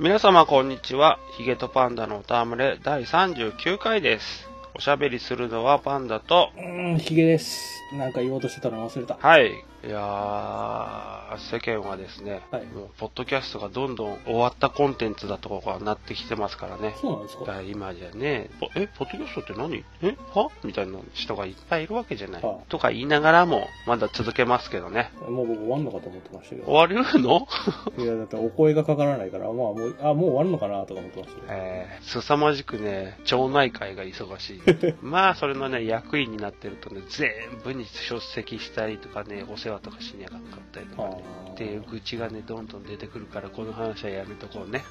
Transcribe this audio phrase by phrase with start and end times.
[0.00, 1.18] 皆様こんにちは。
[1.36, 4.48] ヒゲとパンダのおたむれ第39回です。
[4.74, 7.82] おしゃべりするのはパンダと、うーん、ヒゲです。
[7.92, 9.18] なんか言おうとしてたの忘れた。
[9.20, 9.52] はい。
[9.82, 16.94] いやー、世間はですね、はいもう、ポッドキャストがどんどん終わったコンテンツだとかなってきてますからね。
[17.00, 19.82] そうなんですかだから今じゃね、ポえ、ポッドキャストって何？
[20.02, 20.16] え？
[20.34, 20.50] は？
[20.64, 22.42] みたいな人がいっぱいいるわけじゃない。
[22.42, 25.12] はあとか言いながらも、まだ続けますけどね。
[25.26, 26.66] もう僕終わんのかと思ってましたけど。
[26.70, 27.46] 終わるの？
[27.96, 31.52] いや、だってお声がかからないから、まあもう、あ、もう終わるのかなとか思ってましたけど。
[31.54, 34.62] えー、凄まじくね、町内会が忙しい。
[35.00, 37.30] まあ、それのね、役員になってるとね、全
[37.64, 40.40] 部に出席したりとかね、お世話とかしにゃかっ
[40.72, 44.82] たりとかね、っていう愚痴がね、どんどん出てくるから、この話はやめとこうね。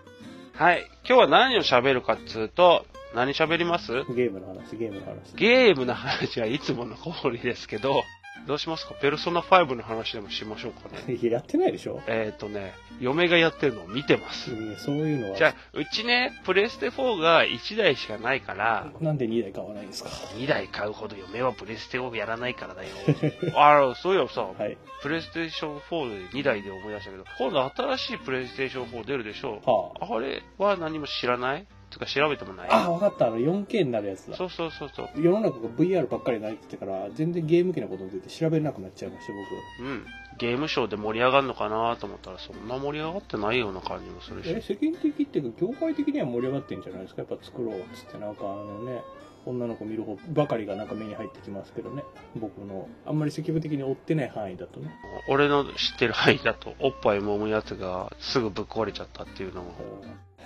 [0.54, 0.90] はい。
[1.08, 2.84] 今日は何を喋るかっつうと、
[3.14, 3.92] 何喋ります？
[4.14, 5.34] ゲームの話、ゲームの話。
[5.36, 8.02] ゲームの話はいつもの通りですけど、
[8.46, 8.94] どうしますか？
[8.94, 11.14] ペルソナ5の話でもしましょうかね。
[11.14, 12.00] いや、やってないでしょ？
[12.06, 14.50] えっ、ー、とね、嫁がやってるのを見てます。
[14.54, 15.36] いやそういうのは。
[15.36, 22.88] じゃあ、うちね、プレステ4が1台しかないから、なんで2台買わないんですか？2台買うほど嫁はプレステをやらないからだよ。
[23.54, 24.78] あら、そういやさ、はい。
[25.02, 32.86] プレイステーション4で2台で思い出したけど、今度新しいプレイステーション4出るでしょはあれは何も知らないつか調べてもないあ。
[32.86, 33.26] あ、わかった。
[33.26, 34.36] あの、4K になるやつだ。
[34.36, 35.08] そうそうそうそう。
[35.16, 40.06] 世の中が VR ばっかりになってから、全然ゲーム機のことについて調べれなくなっちゃいました、うん。
[40.38, 44.48] ゲームショーで盛り上がるのかなと思ったら、そんな盛り上がってないような感じもする僕。
[44.48, 44.66] え、し。
[44.66, 47.22] 世間的っていうか、業界的には盛り上がってんじゃないですか？
[47.22, 49.02] やっぱ作ろうっつって、なんかあのね、
[49.48, 52.04] 女の子見る方ばかりがなんか目に入ってきますけどね。
[52.36, 54.90] 僕の、あんまり積極的に追ってない範囲だとね。
[55.28, 59.72] 俺の知ってる範囲だと、おっぱい揉むやつがすぐぶっ壊れちゃったっていうのも。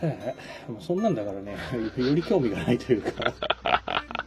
[0.02, 0.36] へ
[0.68, 1.56] え、もうそんなんだからね、
[1.98, 3.34] より興味がないというか。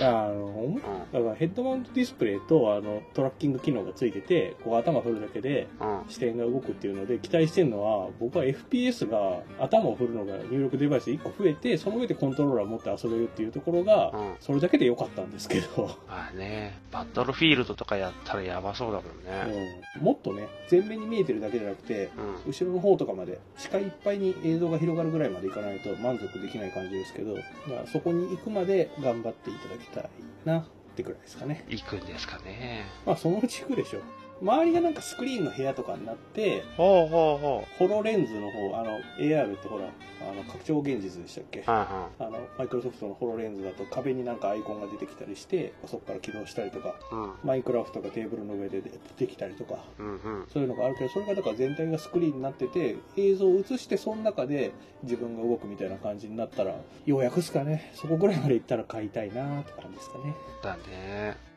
[0.00, 0.74] あの、うん。
[0.76, 5.98] だからヘッドマウントディスプレイとあのトラッキング機能がついてて、こう頭振るだけでうん。
[6.08, 14.34] 視点が動くっていうので期待してるのは、僕は FPS が頭を振るのが入力デバイス1個増えて、その上でコントローラー持って遊べるっていうところが、うん。
[14.40, 19.54] それだけで良かったんですけど、まあね、バトルフィールドとかやったらやばそうだけどね。
[19.54, 22.10] うんもっとね、前面に見えてるだけじゃなくて、
[22.44, 22.52] うん。
[22.52, 27.40] 後ろの方とかまで視界いっぱいに映像が広がるぐらいまでいかないと満足できない感じですけど、ま
[27.84, 30.10] あ、そこに行くまで頑張っていただきたい
[30.44, 30.64] なっ
[30.96, 32.84] てくらいですかね行くんですかね。
[33.06, 34.02] まあそのうち行くでしょう
[34.40, 39.84] 周りがなんかスクリーンの部屋とかになってほうほうほホロレンズの方あの AR ってほら
[40.20, 41.60] あの拡張現実でしたっけ？
[41.60, 41.62] う。
[41.70, 47.46] はあのマイクロソフトのホロレンズだと壁になんかアイコンが出てきたりしてそこから起動したりとかいはい。
[47.46, 50.06] マインクラフトがテーブルの上で出てきたりとかうん。
[50.06, 50.46] うんうん。
[50.52, 54.72] そういうのがあるけど、それがだから全体がスクリーンになってて、映像を映して、その中で
[55.02, 56.74] 自分が動くみたいな感じになったら、
[57.06, 57.92] ようやくっすかね。
[57.94, 60.34] そこぐらいまで行ったら買いたいなって感じですかね。
[60.62, 61.47] だね。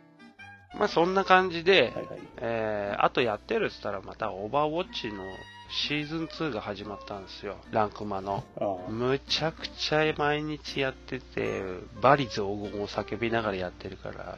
[0.78, 2.20] まあそんな感じで、はいはい。
[2.38, 5.24] えー、あとやってるっつったらまたオーバーウォッチの
[5.70, 7.56] シーズン2が始まったんですよ。
[7.72, 8.44] ランクマの。
[8.90, 11.62] むちゃくちゃ毎日やってて、
[12.02, 14.38] バリ雑言を叫びながらやってるから、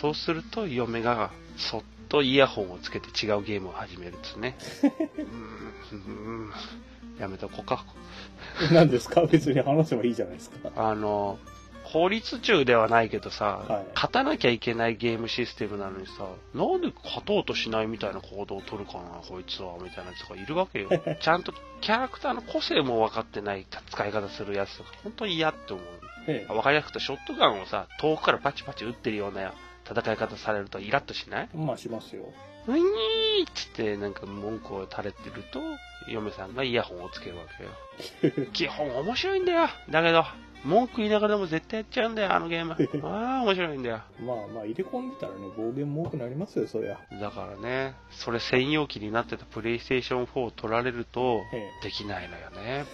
[0.00, 4.56] そうすると嫁がそっとイヤホンをつけて違うゲームを始めるっつね。
[5.92, 6.52] うーん、
[7.20, 7.84] やめとこうか。
[8.72, 9.22] 何ですか？
[9.26, 10.70] 別に話せばいいじゃないですか。
[10.76, 11.38] あの、
[11.94, 16.12] 法律中ではないけどさ、はい勝たなきゃいけないゲームシステムなのにさ、
[16.54, 20.90] なんで勝とうとしないみたいな行動を取るかな、こいつは、みたいなやつがいるわけよ。
[21.22, 25.86] ちゃんとキャラクターの個性も分かってない使い方するやつとか、本当に嫌って思う。
[26.26, 26.52] ええ。
[26.52, 29.54] 分かりやすくて、ショットガンをさ、遠くからパチパチ撃ってるような
[29.88, 31.48] 戦い方されるとイラッとしない？
[31.54, 32.24] まあしますよ。
[32.66, 35.60] うにーっつってなんか文句を垂れてると、
[36.08, 37.44] 嫁さんがイヤホンをつけるわ
[38.26, 38.46] けよ。
[38.52, 39.68] 基本面白いんだよ。
[39.90, 40.24] だけど、
[40.64, 42.74] 文句言いながらでも絶対やっちゃうんだよ、あのゲーム。
[43.06, 44.02] ああ、面白いんだよ。
[44.20, 46.98] まあまあ入れ込んでたらね、暴言も多くなりますよ、そりゃ。
[47.20, 52.84] だからね、それ専用機になってたプレイステーション4を取られると、えできないのよね。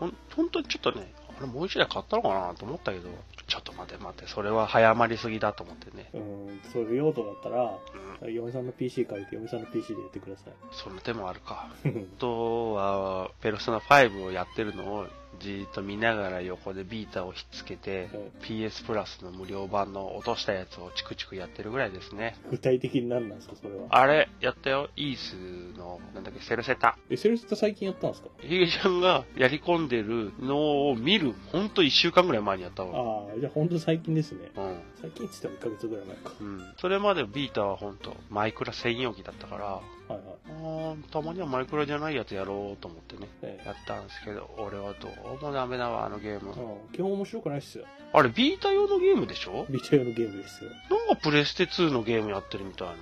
[0.00, 3.08] ほん、ほんとちょっとね、あれもう一台買ったのかなと思ったけど、
[3.46, 6.10] ちょっと待って待って、それは早まりすぎだと思ってね。
[6.12, 6.18] え。
[6.18, 7.78] うん、そういう用途だったら、
[8.22, 10.52] うん、嫁さんの PC 借りて嫁さんの PC でやってください。
[10.72, 11.68] その手もあるか。
[11.84, 15.06] あとは、ペルソナ5をやってるのを
[15.40, 22.36] じーっと見ながら横でビータをひっつけて、え PS プラスの無料版の落としたやつをチクチクやってるぐらいですね。
[22.46, 23.86] え具体的に何なんですか、それは？
[23.90, 24.88] あれ、やったよ。
[24.96, 26.96] イースの、なんだっけ、セルセタ。
[27.10, 28.28] え、セルスって最近やったんですか？
[28.40, 32.98] ヒゲちゃんがやり込んでるのを見る、ほんと1週間ぐらい前にやったわ。
[33.28, 34.50] ああ、じゃあ本当最近ですね。
[34.56, 34.80] うん。
[35.00, 36.32] 最近っつっても1ヶ月ぐらい前か。
[36.40, 36.72] うん。
[36.80, 41.10] それまでビータはほんと、マイクラ専用機だったから、はいはい。
[41.10, 46.50] たまにはマイクラじゃないやつやろうと思ってね、ええやったんですけど、俺はどうもダメだわ、あのゲーム。
[46.50, 47.84] うん、基本面白くないっすよ。
[48.12, 49.66] あれ、ビータ用のゲームでしょ？
[49.68, 50.70] ビータ用のゲームですよ。
[50.90, 52.98] なんかプレステ2のゲームやってるみたいなね。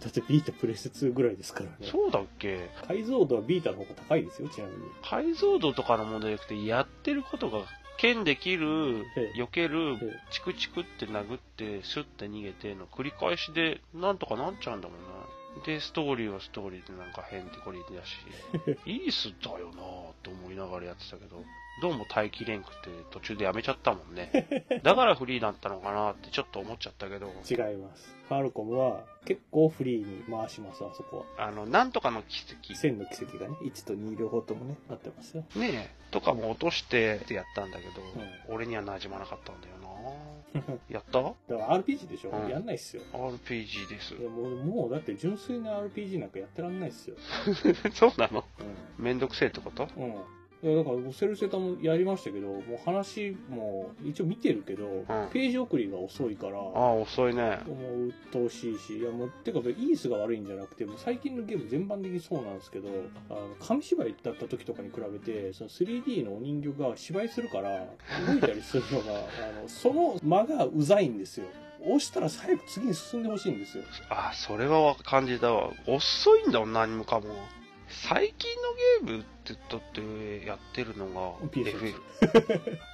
[0.00, 1.76] だってビータプレステ2ぐらいですからね。
[1.82, 2.70] そうだっけ？
[2.86, 4.82] 解像度はビータの方が高いですよ、ちなみに。
[5.02, 7.62] 解像度とかの問題じゃなくて、やってることが、
[7.96, 15.06] 剣できるえ、え避けるええ、チクチクって殴って、シュッて逃げての繰り返しで、なんとかなっちゃうんだもんな。
[15.64, 18.16] で、ストーリーはストーリーでなんか変ってこりだし、
[18.86, 21.44] いいスだよなぁと思いながらやってたけど、
[21.82, 24.48] どうも耐えきれんくて途中でやめちゃったもんね。
[24.82, 28.14] だからフリーだったのかなってちょっと思っちゃったけど、違います。
[28.28, 31.46] ファルコムは結構フリーに回します、あそこは。
[31.46, 35.44] あの、なんとかの奇跡、線の奇跡がね、1と2両方ともね、なってますよ。
[35.56, 37.94] ねえ、とかも落としてってやったんだけど、う
[38.48, 39.83] 俺には馴染まなかったんだよな
[40.88, 41.20] やった？
[41.22, 43.02] だから RPG でしょ、うんやんないっすよ。
[43.12, 44.22] ?RPG ですい。
[44.22, 47.16] やもう、もうだって純粋な RPG なんかやってらんないっすよ。
[47.92, 48.40] そうなの？
[48.40, 49.84] うめんどくせえってこと？
[49.84, 49.88] ん。
[49.96, 50.14] うん。
[50.62, 57.60] いやだから、セルセタもやりましたけど、もう話も一応見てるけど、ページ送りが遅いから、ああ、遅いね。
[57.66, 62.88] もう鬱陶しいし、いやもう、てか、イースが悪いんじゃなくて、もう最近のゲーム全般的にそうなんですけど、
[63.28, 67.86] あの、紙芝居だった時とかに比べて、その 3D のお人形が芝居するから、
[68.26, 69.12] 動いたりするのが、
[69.58, 71.46] あの、その間がうざいんですよ。
[71.80, 73.84] 押したら早く次に進んでほしいんですよ。
[74.08, 75.70] ああ、それは感じたわ。
[75.86, 77.26] 遅いんだもん、何もかも。
[77.88, 78.50] 最近
[79.02, 81.94] のゲームってだってやってるのが FF。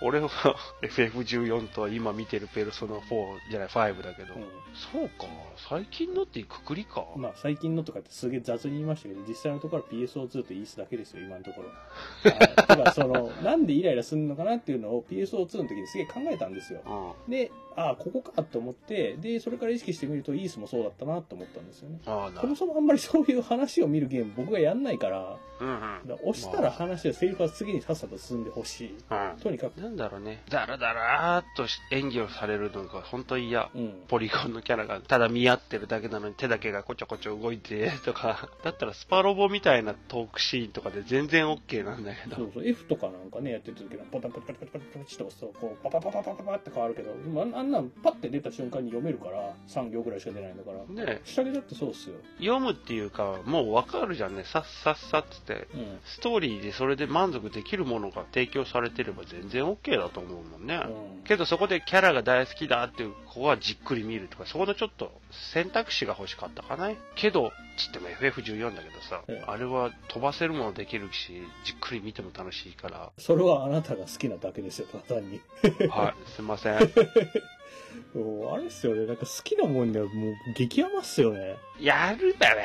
[0.03, 0.29] 俺は
[0.83, 4.39] FF14 と今見てるペルソナ4じゃない5だけど、う
[4.75, 5.27] そうか、
[5.69, 7.05] 最近のってくくりか。
[7.17, 7.21] ん。
[7.21, 12.77] まあ、最近のとかってすげえ雑に言いましたけど、実際のところは PSO2 とイースだけですよ、今のところ。
[12.77, 16.81] だ、その、 なんでイライラするのかなっていうのを PSO2 の時にすげえ考えたんですよ。
[17.27, 17.31] うん。
[17.31, 22.01] で、ああ、ここかと思って、で、それから意識してみると、イースもそうだったなと思ったんですよね。
[22.05, 25.81] そもるそもあんまりそういう話を見るゲーム僕がやんないから、うんうん。
[26.07, 28.95] だから押したら話はセリフは次にさっさと進んでほしい。
[29.11, 29.41] うん。
[29.41, 30.43] とにかく、なんだろうね。
[30.49, 33.71] だらだらーっと演技をされるのが本当嫌。
[33.75, 34.03] うん。
[34.09, 42.37] ポリゴンのキャラがただ見合ってるだけなのに手だけがこちょこちょ動いてとか、 だったらスパロボみたいなトークシーンとかで全然 OK なんだけど。
[42.37, 47.13] そうそう、F とかなんかね、やってる時は、パタパタパタパタパタと押すと、こう、パパパパパパパって変わるけど、
[47.57, 51.05] あんなんパッて出た瞬間に読めるから、3行ぐらいしか出ないんだから。
[51.05, 52.17] ね下着だってそうっすよ。
[52.39, 54.45] 読むっていうか、もうわかるじゃんね。
[54.45, 55.69] さっさっさっつって。
[55.75, 55.99] うん。
[56.05, 60.81] ストーリーでそれで満足できるものが提供されてれば全然 OK だと思うもんね。
[60.87, 61.25] うん。
[61.25, 65.13] けどそこでキャラが大好きだっていう子はじっくり見るとか、そこのちょっと
[65.53, 66.91] 選択肢が欲しかったかな。
[67.15, 75.41] けど、つっても FF14 だけどさ、ええあれは飛ばせるものできるし、じっくり見ても楽しいから、それはあなたが好きなだけですよ、単に。
[75.89, 76.79] はい、すいません。
[78.15, 81.57] もうあれっすよね、なんか好きなもんにはもう激甘っすよね。
[81.81, 82.61] やるばわか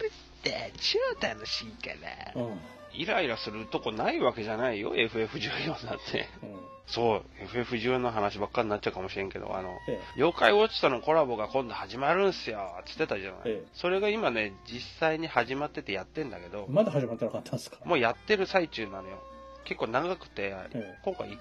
[0.00, 0.10] る
[0.40, 1.90] って、超楽しいか
[2.34, 2.42] ら。
[2.42, 2.58] うん。
[2.92, 6.26] イライラするとこないわけじゃないよ、FF14 だって。
[6.42, 6.56] うん。
[6.86, 13.40] そう、FF14 の話ばっかになっちゃうかもしれんけど、あの、え妖怪ウォッチとのコラボが今度始まるんすよ、つってたじゃない。
[13.46, 17.76] ええそれが今ね、実際に始まっててやってんだけどえ。、まだ始まってなかったんですか？
[17.84, 19.18] もうやってる最中なのよ。
[19.64, 21.36] 結構長くて、え今回 1,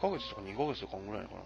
[0.00, 1.40] ヶ月とか2ヶ月とかぐらいかな。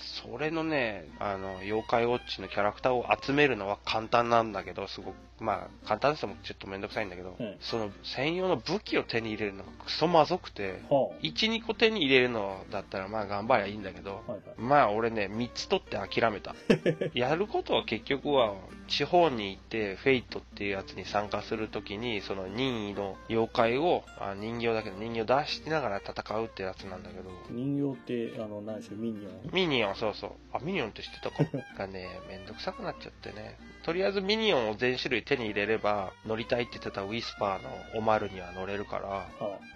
[0.00, 14.32] それのね、あの、妖怪ウォッチのキャラクターを集めるのは簡単なんだけど、すごく、まあ、簡単ですもちょっとめんどくさいんだけど、ええその専用の武器を手に入れるのがクソむずくて、は1、2個手に入れるのだったらまあ頑張りゃいいんだけど、あ。
[14.32, 14.60] はいはい。
[14.60, 16.54] まあ俺ね、3つ取って諦めた。
[17.14, 18.54] やることは結局は、
[18.90, 29.50] 地方に行って、フェイトっていうやつに参加するときに、その任意の妖怪を、あ人形だけど人形出しながら戦うってやつなんだけど、人形って、あの、何でしょう、ミニオン？
[29.52, 30.30] ミニオン、そうそう。
[30.52, 31.44] あ、ミニオンって知ってたか
[31.78, 33.56] が ね、めんどくさくなっちゃってね。
[33.84, 39.26] とりあえずミニオンを全種類手に入れれば、乗りたいって言ってたウィスパーのオマルには乗れるから、は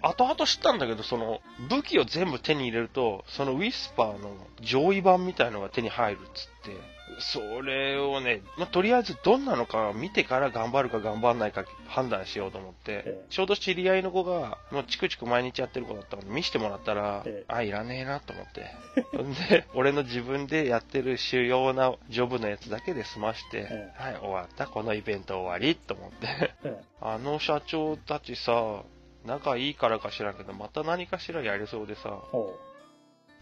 [0.03, 19.21] 後々知ったんだけど、その、武器を全部手に入れると、そのウィスパーの上位版みたいのが手に入るっつって、それをね、まあ、とりあえずどんなのか見てから頑張るか頑張んないか判断しようと思って、ええちょうど知り合いの子が、もうチクチク毎日やってる子だったので見せてもらったら、ええあ、いらねえなと思って。
[19.21, 26.27] ん で、俺の自分でやってる主要なジョブのやつだけで済まして、えはい、終わった、このイベント終わりと思って。
[26.27, 28.83] ええ あの社長たちさ、
[29.25, 32.19] 仲いいからか知らんけど、また何かしらやりそうでさ。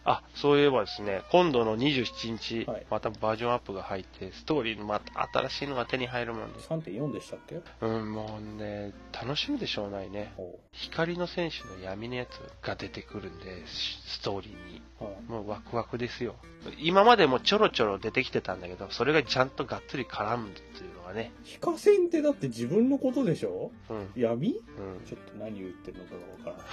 [0.05, 6.53] ほあ、そういえばですね、今度の27日、はいまたバージョンアップが入って、ストーリーのまた新しいのが手に入るもんう。
[6.53, 6.67] です。
[6.69, 7.61] 3.4でしたっけ？
[7.81, 10.33] うん、もうね、楽しみでしょうないね。
[10.35, 12.29] ほ光の戦士の闇のやつ
[12.65, 14.81] が出てくるんで、しストーリーに。
[14.99, 15.03] う。
[15.05, 15.13] はい。
[15.27, 16.35] もうワクワクですよ。
[16.79, 21.31] 今までもちょろちょろ出てきてたんだけど、それがちゃんとがっつり絡むっていうのがね。
[21.43, 23.71] 非化線ってだって自分のことでしょ？
[23.89, 24.09] うん。
[24.15, 24.49] 闇？
[24.49, 25.05] うん。
[25.07, 26.11] ちょっと何言ってるのか
[26.45, 26.63] がわか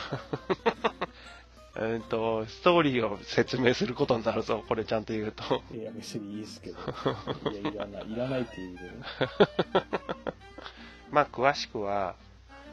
[0.85, 1.09] らない。
[1.77, 5.63] えっと、ストーリーを説明することになるぞ、これちゃんと言うと。
[5.75, 6.79] いや、別にいいですけど。
[7.51, 8.13] いや、いらない。
[8.13, 8.91] いらないっていう意味でね。
[11.11, 12.17] まあ、詳しくは、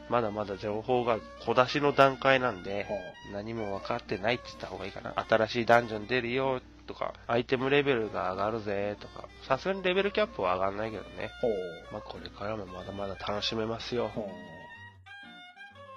[0.08, 2.88] まだまだ情報が小出しの段階なんで、は
[3.32, 5.14] 何も分かってないって言った方がいいかな。
[5.28, 11.30] 新しいダンジョン出るよとか、アイテムレベルが上がるぜとか、さすがにレベルキャップは上がんないけどね。
[11.92, 14.10] まあ、これからもまだまだ楽しめますよ。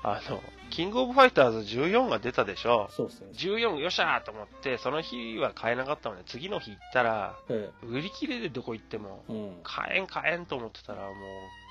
[0.04, 0.42] はあの、
[0.72, 2.92] キングオブファイターズ14が出たでしょあ、。
[2.92, 3.28] そうですね。
[3.34, 9.24] 14よっしゃーと思って、その日は買えなかったので、次の日行ったら、え売り切れでどこ行っても。
[9.64, 11.14] 買えん買えんと思ってたら、もう、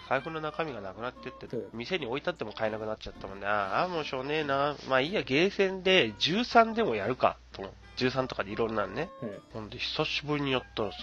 [0.09, 3.47] 財布の中身がなくなってってええ、店に置いてあっても買えなくなっちゃったもんね。
[3.47, 4.77] ああ、もうしょうねえな。
[4.89, 7.75] まあいいや、ゲーセンで13でもやるか、と思う。
[7.97, 9.09] 13とかでいろんなのね。
[9.23, 10.99] えほんで、久しぶりにやったらさ、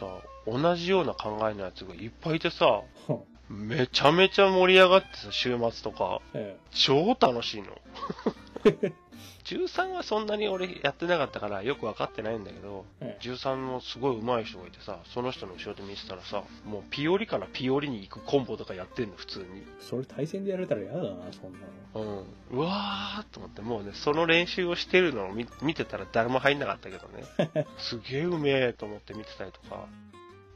[0.46, 2.82] 同じような考えのやつがいっぱいいてさ、
[3.50, 7.68] めちゃめちゃ盛り上がってさ、週末とか、え超楽しいの。
[9.48, 13.18] 13はそんなに俺やってなかったからよく分かってないんだけど、え。
[13.22, 19.46] え13もすごい上手い人がいてさ、その人の後ろで見てたらさ、もうピオリからピオリに行くコンボとかやってんの、普通に。
[19.62, 19.64] え。
[19.80, 21.60] それ対戦でやられたら嫌だな、そんな
[21.96, 22.26] の。
[22.52, 22.58] うん。
[22.58, 27.68] うわーと思って、もうね、その練習をしてるのを見見てたら誰も入んなかったけどね。
[27.80, 29.88] すげえうめえと思って見てたりとか。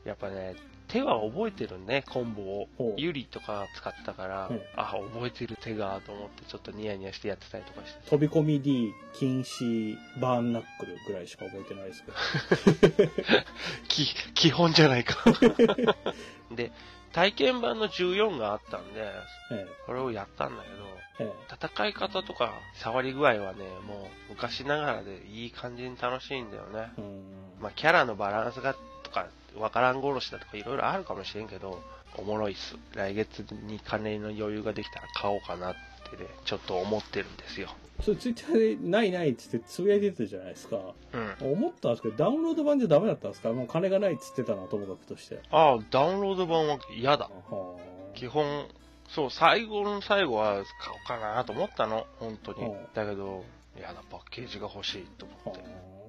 [0.04, 0.56] やっぱね、
[0.92, 2.68] 手は覚えてるね、コンボを。
[2.98, 8.10] ユリとか使ったから、うんあ、覚えてる手が、と思ってちょっとニヤニヤしてやってたりとかして。
[8.10, 13.12] 飛び込み D、禁止、バーンナックルぐらいしか覚えてないですけど。
[13.88, 15.16] き、基本じゃないか。
[16.52, 16.74] で、
[17.14, 19.12] 体験版の14があったんで、
[19.52, 20.76] えこれをやったんだけど、
[21.20, 21.32] え。
[21.50, 26.92] え戦い方とか触り具合はね、もう昔ながらでいい感じに楽しいんだよね。
[27.62, 31.81] まあ、キャラのバランスがとか、わからん殺しだとかいろいろあるかもしれんけど、
[32.17, 32.75] おもろいっす。
[32.96, 35.75] 来月に金の余裕ができたら買おうかなっ
[36.10, 37.70] てね、ちょっと思ってるんですよ。
[38.01, 40.77] それツイッターでないないっつってつぶやいてたじゃないですか。
[41.13, 41.51] うん。
[41.53, 43.53] 思ったんですけど、ダウンロード版じゃダメだったんですか？
[43.53, 45.39] もう金がないっつってたのはともかくとして。
[45.51, 47.29] ああ、ダウンロード版は嫌だ。
[47.50, 47.77] は
[48.15, 48.67] 基本、
[49.08, 52.88] そう、最後の最後は買おうかなと思ったの、本当にうん。
[52.93, 53.46] だけど、
[53.77, 55.50] 嫌だ、パッケージが欲しいとあ。
[55.50, 55.62] 思って。
[55.62, 55.67] は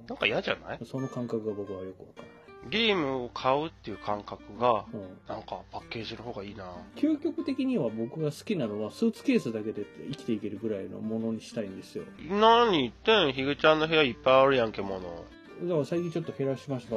[0.09, 0.79] なんか嫌じゃない？
[0.81, 0.85] あ。
[0.85, 2.31] その感覚が僕はよくわからない。
[2.69, 5.17] ゲームを買うっていう感覚が、うん。
[5.27, 6.65] なんかパッケージの方がいいな
[6.95, 12.03] 究極的には僕が好きなのはスーツケースだけで生きていけるぐらいのものにしたいんですよ。
[12.29, 15.25] 何言ってんヒゲちゃんの部屋いっぱいあるやんけもの。
[15.61, 16.95] だから最近ちょっと減らしました。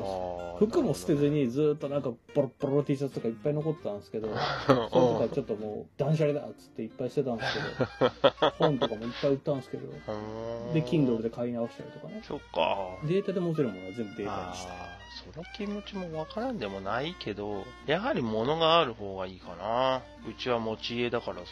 [0.59, 1.29] 服も捨てず。
[1.29, 4.29] にずーっとなんかボロッボロの T シャツとかいっぱい残ってたんですけど、
[4.67, 12.23] それとかちょっともう断捨離だっつっていっぱい捨てたんですけど、 本とかもいっぱい売ったんですけど、 うんで、Kindle で買い直したりとかね。
[12.25, 12.99] そっか。
[13.05, 14.96] データで持てるものは全部データあにした。
[15.25, 20.03] ーその気持ちもわからんでもないけど、やはり物がある方がいいかな。
[20.29, 21.43] うちは持ち家だからさ、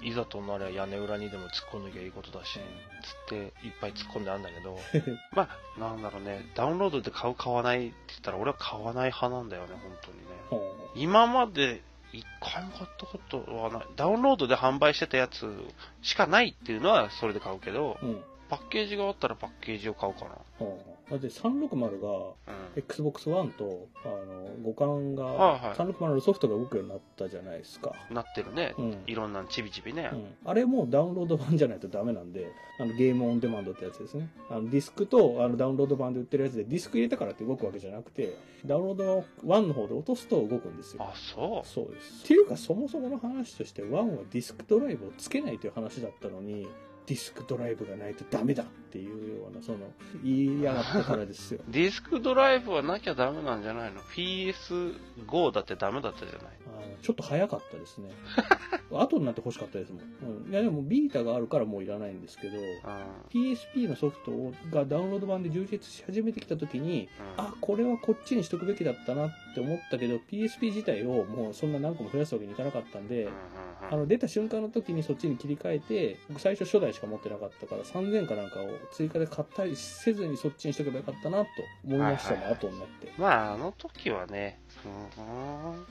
[0.00, 2.60] ういざとなりゃ屋根裏にでも突っ込んなきゃいいことだし、つっ
[3.28, 3.36] て
[3.66, 4.78] いっぱい突っ込んであんだけど、
[5.32, 10.24] まあ、なんだろうね、ダウンロードで買う買わないって言ったら俺は買わない派なんだよね、本当にね。
[10.50, 11.82] ほ今まで
[12.12, 13.86] 一回も買ったことはない。
[13.96, 15.46] ダウンロードで販売してたやつ
[16.02, 18.06] しかないっていうのはそれで買うけど、う。
[18.06, 18.24] うん。
[18.48, 20.30] パッケージがあったらパッケージを買うかな。
[20.58, 22.78] ほうだって360がうん。
[22.78, 27.92] Xbox One と、あの、互換が、はいはい360のソフトが動くようになったじゃないですか。
[28.10, 28.74] なってるね。
[28.78, 28.98] うん。
[29.06, 30.10] いろんなのちびちびね。
[30.12, 34.28] うん、あれもダウンロード版じゃないとダメなんで、あのゲームオンデマンドってやつですね。
[34.50, 41.02] あのディスクとあのダウンロード版で売ってるやつで、ディスク入れたからって動くわけじゃなくて、ダウンロード1の方で落とすと動くんですよ。
[41.02, 41.68] あ、そう。
[41.68, 42.24] そうです。
[42.24, 46.66] っていうか、そもそもの話として、1はディスクドライブをつけないという話だったのに、
[47.06, 49.78] ディスクドライブがないとダメだっていうような、その、
[50.24, 51.60] 言いやがったからですよ。
[51.68, 56.56] ディスクドライブはなきゃダメなんじゃないの ?PS5 だってダメだったじゃない
[57.02, 58.10] ちょっと早かったですね。
[58.90, 60.44] 後になって欲しかったですもん。
[60.44, 62.64] うん、いや、でもビータがあるからもういらないんですけど、うん。
[63.30, 73.28] PSP のソフトをがダウンロード版で充実し始めてきた時に、あ、これはこっちにしとくべきだったなって思ったけど、PSP 自体をもうそんな何個も増やすわけにいかなかったんで、
[73.90, 81.48] あの出た瞬間の時にそっちに切り替えて、僕最初初代しか持ってなかったから3000かなんかを追加で買ったりせずにそっちにしとけばよかったなと
[81.84, 83.12] 思いましたもん、はいはいはい後になって。
[83.18, 85.86] まあ、あの時はね、うん、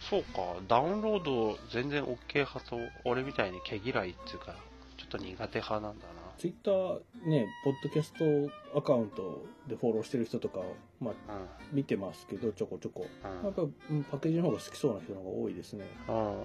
[0.00, 4.54] そうか、ダウンロード全然 OK 派と、俺みたいに毛嫌いっていうか、
[4.96, 6.20] ちょっと苦手派なんだな。
[6.38, 10.60] ツイッターね、ポッドキャストアカウントでフォローしてる人とか、
[11.00, 11.76] まあうん。
[11.76, 13.06] 見てますけど、ちょこちょこ。
[13.24, 15.84] うんやっぱうんパッケージの方が好きそうな人の方が多いですね。
[16.08, 16.40] うん。
[16.40, 16.42] う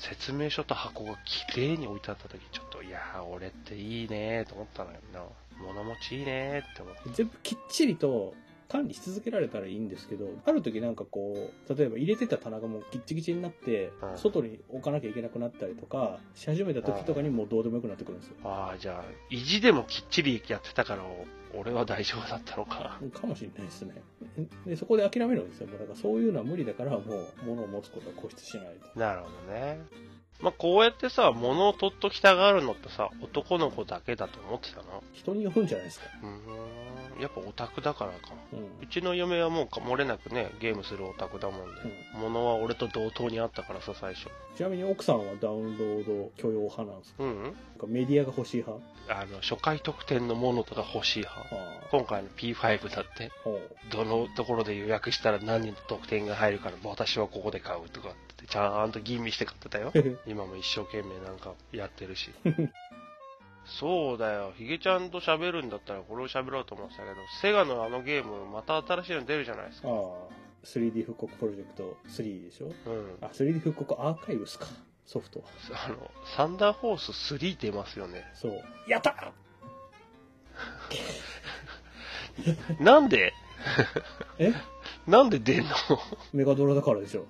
[0.00, 1.18] 説明書と箱が
[1.52, 5.20] 綺麗に置いてあった時ちょっと、いやー、俺っていいねーと思ったのよな。
[5.62, 7.00] 物持ちいいねーって思って。
[7.12, 8.32] 全部きっちりと
[8.70, 18.36] 管理し続けられたらいいんですけど、ある時なんかこう、例えば入れてた棚がもうギッチギチになって、うん外に置かなきゃいけなくなったりとか、し始めた時とかにもうどうでもよくなってくるんですよ。
[18.44, 21.04] ああ、じゃあ、意地でもきっちりやってたから、
[21.54, 23.00] 俺は大丈夫だったのか。
[23.12, 23.94] かもしれないですね。
[24.66, 25.66] で、そこで諦めるんですよ。
[25.66, 28.98] もうだからそういうのは無理だから、もう物を持つことは固執しないと。
[29.00, 29.80] なるほどね。
[30.40, 35.02] まあ、こうやってさ、物を取っときたがるのってさ、男の子だけだと思ってたの？
[35.12, 36.06] 人によるんじゃないですか。
[36.22, 36.40] うーん。
[37.20, 38.18] やっぱオタクだからか。
[38.52, 38.58] うん。
[38.82, 41.80] うちの嫁はもう漏れなくね、ゲームするオタクだもんで。
[42.14, 44.28] 物は俺と同等にあったからさ、最初。
[44.56, 47.22] ちなみに奥さんはダウンロード許容派なんですか？
[47.22, 47.42] うん、うん。
[47.44, 48.84] なんかメディアが欲しい派？
[49.08, 51.40] あの、初回特典のものとか欲しい派。
[51.54, 53.30] あ今回の P5 だって、
[53.90, 59.92] どのところで予約したら何の特典が入るから、私はここで買うとかって、ちゃんと吟味して買ってたよ。
[60.26, 62.30] 今も一生懸命なんかやってるし。
[63.78, 64.52] そうだよ。
[64.56, 69.88] ヒゲちゃんと喋るんだったらこれを喋ろうと思ってたけど、セガのあのゲーム、また新しいの出るじゃないですか。
[69.88, 69.96] ああ。
[70.64, 72.66] 3D 復刻プロジェクト3でしょ？
[72.66, 72.72] うん。
[73.22, 74.66] あ、3D 復刻アーカイブスか？
[75.06, 75.46] ソフトは。
[75.86, 78.24] あの、サンダーホース3出ますよね。
[78.34, 78.62] そう。
[78.88, 79.32] やった
[82.80, 83.32] なんで？
[84.38, 84.52] え？
[85.06, 85.70] なんで出んの？
[86.32, 87.26] メガドラだからでしょ。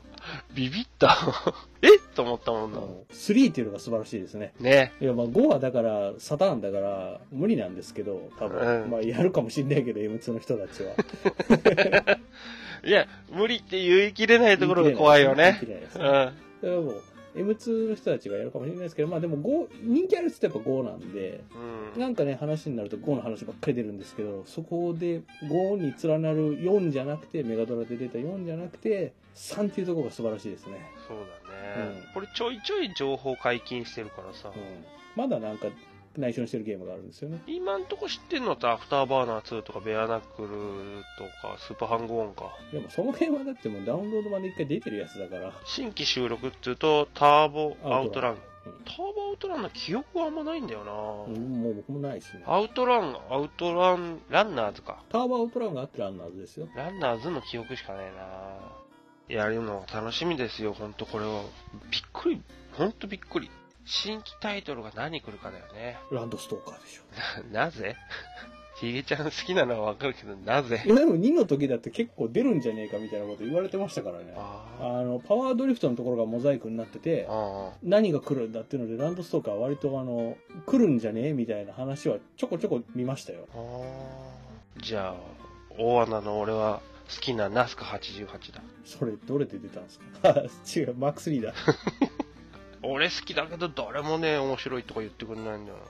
[0.54, 1.16] ビビった。
[1.82, 1.88] え？
[2.14, 2.78] と思ったもんな。
[3.12, 4.52] 3っていうのが素晴らしいですね。
[4.60, 4.92] ね。
[5.00, 8.82] いや、まあ5はだから、サターンだから、無理なんですけど、多分。
[8.84, 10.94] うんまあ、やるかもしんないけど、M2 の人たちは。
[12.84, 15.60] いや、無理って言い切れないところが怖いよね。
[15.62, 15.88] ね。
[15.92, 17.02] だからもう、
[17.34, 21.94] M2 の人たちがやるかもしれないですけど、まあでも5、人気あるって言ったらやっぱ5なんで、ん。
[21.94, 22.00] うん。
[22.00, 30.80] なんかね、話になると5の話ばっかり出るんですけど、そこで5に連なる4じゃなくて、メガドラで出た4じゃなくて、3っていうところが素晴らしいですね。
[31.06, 34.50] そうだね、うんこれちょいちょい情報解禁してるからさ。
[34.54, 34.84] うん。
[35.16, 35.68] まだなんか
[36.16, 37.40] 内緒にしてるゲームがあるんですよね。
[37.46, 40.48] 今んとこ知ってんのってアフターバーナー2とかベアナックル
[41.18, 42.50] とかスーパーハングオンか。
[42.72, 45.52] でもそのゲームはだってもうダウンロード版で一回出てるやつだから。
[45.64, 48.32] 新規収録っていうとターボアウトラン。
[48.34, 48.38] うん
[48.84, 52.42] ターボアウトランの記憶はあんまないんだよな、うんもう僕もないですね。
[52.46, 55.02] アウトラン、アウトラン、ランナーズか。
[55.08, 56.68] ターボアウトランがあってランナーズですよ。
[56.76, 58.20] ランナーズの記憶しかないな
[59.28, 61.42] やるの楽しみですよ、ほんとこれは。
[61.90, 62.42] びっくり、
[62.72, 63.50] ほんとびっくり。
[63.90, 65.98] 新規タイトルが何来るかだよね。
[66.12, 67.02] ランドストーカーでしょ。
[67.52, 67.96] なぜ？
[68.76, 70.80] ヒゲちゃん好きなのはわかるけど、なぜ？
[70.86, 74.32] でも2の時だって結構出るんじゃねえかみたいなこと言われてましたからね。
[74.36, 77.26] ああの、パワードリフトのところがモザイクになってて
[77.82, 83.48] 何が来るんだっていうので、ランドストーカーは割とあの、来るんじゃねえみたいな話はちょこちょこ見ましたよ。
[84.78, 85.14] じゃあ、
[85.78, 86.80] 大穴の俺は
[87.14, 88.62] 好きなナスカ88だ。
[88.84, 90.28] それ、どれで出たんですか？
[90.80, 91.52] 違う、マック3だ。
[92.82, 95.84] 俺好きだけど誰もね、面白いとか言ってくれないんだよな。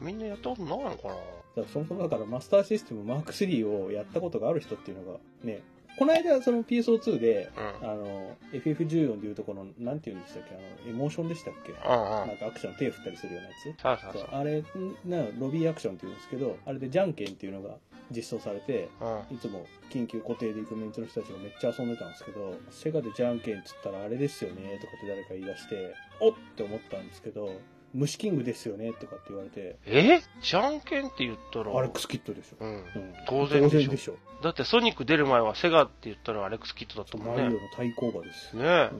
[0.00, 1.14] みんなやったことないのかなだか
[1.56, 5.62] らそもそもだからマスターシステムマーク3をやったことがある人っていうのがね、
[5.98, 7.50] この間その PSO2 で、
[7.82, 7.90] うん。
[7.90, 11.72] あの、FF14 でいうとこの、なんて言うんでしたっけあの、エモーションでしたっけ？
[11.72, 12.36] うんうんなん。
[12.38, 14.64] かアクション手振ったりするようなやつさあさあさそうあれ
[15.04, 17.76] なロビーアクションって言うんですけどあれでじゃんけんっていうのが
[18.10, 19.22] 実装されてあ。
[19.30, 19.36] うん。
[19.36, 27.60] いつも緊急固定で行くメンツの人たちがめっちゃ遊んでたんですけどセガでじゃんけんっつったらあれですよねとかって誰か言い出しておっって思ったんですけど
[27.94, 29.76] 虫キングですよねとかって言われて。
[29.84, 30.22] え？
[30.40, 31.76] じゃんけんって言ったら。
[31.76, 32.74] アレックスキットでしょ、うん。
[32.74, 32.84] うん、
[33.28, 33.90] 当然でしょ。
[33.90, 34.16] でしょ。
[34.42, 37.42] だってソニック出る前はセガって言ったらアレックスキットだったもんね。
[37.42, 37.60] マリオ。
[37.60, 38.56] の対抗馬です。
[38.56, 38.90] ねえ。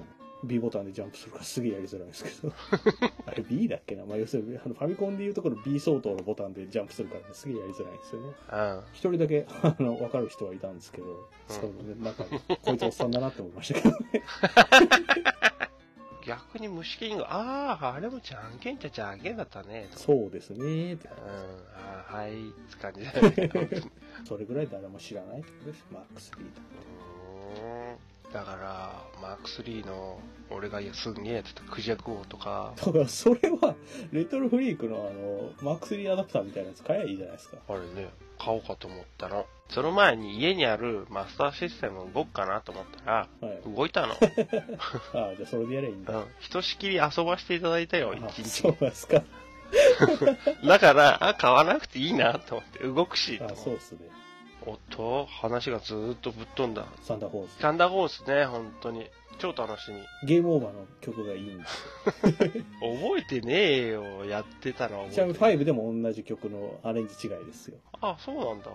[0.45, 2.53] B ボタンでジャンプするからすげえやりづらいんですけど
[3.27, 8.29] あれ B だっけな、まあ、要するにあのファミコンでいうところ B 相当のボタンでジャンプするから、ね、すげえやりづらいんですよね。
[8.51, 8.83] うん。
[8.93, 12.25] 一人だけ、あの、わかる人はいたんですけど、そうね、なんか、
[12.61, 14.23] こいつおっさんだなって思いましたけどね。
[16.27, 19.89] 逆に虫キング、ああ、あれもじゃんけんってじゃんけんだったね。
[19.93, 20.93] とそうですね。
[20.93, 20.99] うん、
[21.77, 23.83] あーはい、って感じだよね。
[24.27, 25.85] それぐらい誰も知らないってことです。
[25.91, 26.45] マックス3だ。
[27.57, 30.19] うーんだから、マーク3の、
[30.51, 33.75] 俺がすんげえやってたクジャク王とか、 だから、それは、
[34.11, 37.59] レトロフリークのあの、マックス3アダプターみたいなやつ買えばいいじゃないですか。
[37.69, 38.09] あれね、
[38.39, 39.47] 買おうかと思ったの。
[39.73, 43.75] その前に家にあるマスターシステム動くかなと思ったら、はい。
[43.75, 44.13] 動いたの。
[45.15, 46.17] ああ、じゃあそれでやればいいんだ。
[46.17, 46.25] うん。
[46.41, 48.49] ひとしきり遊ばせていただいたよ、あ一日。
[48.51, 49.23] そうですか。
[50.67, 54.01] だから、あ、買わなくていいなと思って、動くし、とあそうっすね。
[54.67, 56.87] おっと、話がずーっとぶっ飛んだ。
[57.01, 57.59] サンダーホース。
[57.59, 59.09] サンダーホースね、本当に。
[59.39, 60.29] 超楽しみ。
[60.29, 61.89] ゲームオーバーの曲がいいんです
[62.21, 65.11] 覚えてねえよ、やってたのはよ。
[65.11, 67.79] ちなみに覚えて5でも同じ曲のアレンジ違いですよ。
[68.03, 68.71] あ、そうなんだ。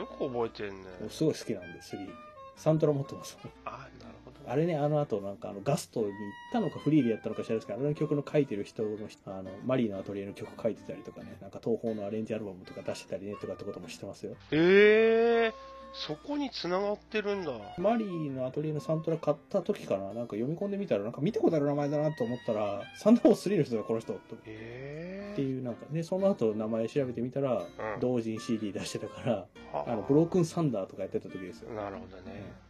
[0.00, 0.86] よく覚えてんね。
[1.10, 2.08] すごい好きなんで、3。
[2.56, 3.36] サントラ持ってます。
[3.66, 4.50] あ、なるほど。
[4.50, 6.14] あれね、あの後なんかあのガストに行っ
[6.52, 14.36] たのかフリーでやったのか知らないですけど、あの曲の書いてる人の人、あの、マリーのアトリエの曲書いてたりとかね、なんか東宝のアレンジアルバムとか出してたりねとかってことも知ってますよ。
[14.52, 17.52] ええそこに繋がってるんだ。
[17.78, 24.12] マリーのアトリエのサントラ買った時かななんか読み込んでみたら、なんか見たことある名前だなと思ったら、サンダーボス3の人だ、この人。
[24.12, 29.32] とへっていう、なんかね、その後名前調べてみたら、うん同時に CD 出してたから、
[29.72, 31.72] はあの、ブロークンサンダーとかやってた時ですよ。
[31.74, 32.69] なるほどね。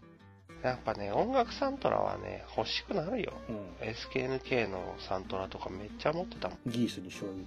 [0.63, 3.33] やっぱね、音楽サントラはね、欲しくなるよ。
[3.49, 3.57] うん。
[3.81, 6.59] SNK のサントラとかめっちゃ持ってたもん。
[6.71, 7.47] ギースに醤油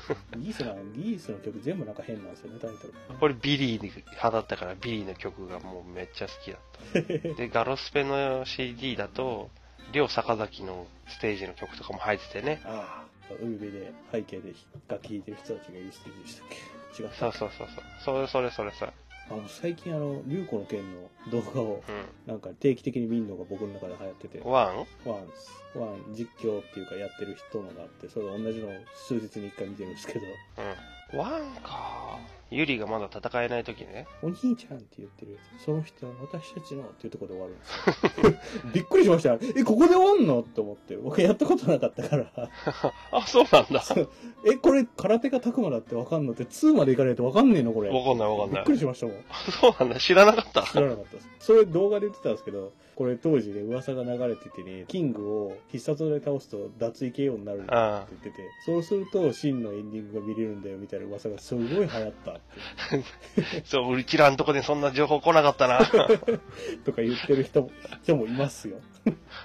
[0.00, 0.20] とか。
[0.38, 2.94] ギースな、ギースの曲全部なんか変なんですよね、タイトル。
[3.20, 6.60] 俺ビリーに派だったからビリーの曲がもうめっちゃ好きだっ
[6.92, 7.00] た。
[7.34, 9.50] で、ガロスペの CD だと、
[9.92, 12.60] リョウ・サカザキのステージの曲とかも入っててね。
[12.64, 14.54] ああ、海辺で背景で
[14.88, 17.02] 楽器弾いてる人たちがいるステージでしたっけ？
[17.02, 17.84] 違ったそうそうそうそう。
[18.04, 18.92] それそれそれそれ。
[19.32, 21.82] あの最近あの、龍虎の拳の動画を
[22.26, 24.44] うなんか定期的に見るのが僕の中で流行ってて、ん。
[24.44, 24.64] ワ
[25.04, 25.10] ン？
[25.10, 25.50] ワンです。
[25.74, 30.26] ワン実況っていうかやってる人のがあって、それ同じのを数日に一回見てるんですけど、うん。
[31.14, 32.02] ワンか。
[32.50, 34.06] ユリがまだ戦えない時ね。
[34.22, 38.68] お兄ちゃんって言ってるやつ、その人は私たちのっていうところで終わるんですよ。
[38.74, 39.38] びっくりしました。
[39.58, 40.40] え、ここで終わんの？
[40.40, 40.94] って思って。
[40.96, 42.30] 僕やったことなかったから。
[43.10, 43.82] あ、そうなんだ。
[44.46, 46.32] え、これ空手がたくまだってわかんの？
[46.32, 47.72] って2までいかないとわかんねえの？
[47.72, 47.88] これ。
[47.88, 48.72] わかんないわかんないびっく。
[48.72, 49.16] りしましたもん。
[49.58, 49.98] そうなんだ。
[49.98, 50.62] 知らなかった。
[50.64, 51.28] 知らなかったです。
[51.40, 52.72] それ動画で言ってたんですけど、
[53.02, 62.40] これ当時ね、噂が流れててね、キングを必殺で倒すと脱衣 KO になるってあ言ってて、そうすると真のエンディングが見れるんだよみたいな噂がすごい流行ったって。
[63.66, 65.80] そう、うちらのとこにそんな情報来なかったな。
[66.86, 67.72] とか言ってる人も、
[68.04, 68.76] 人もいますよ。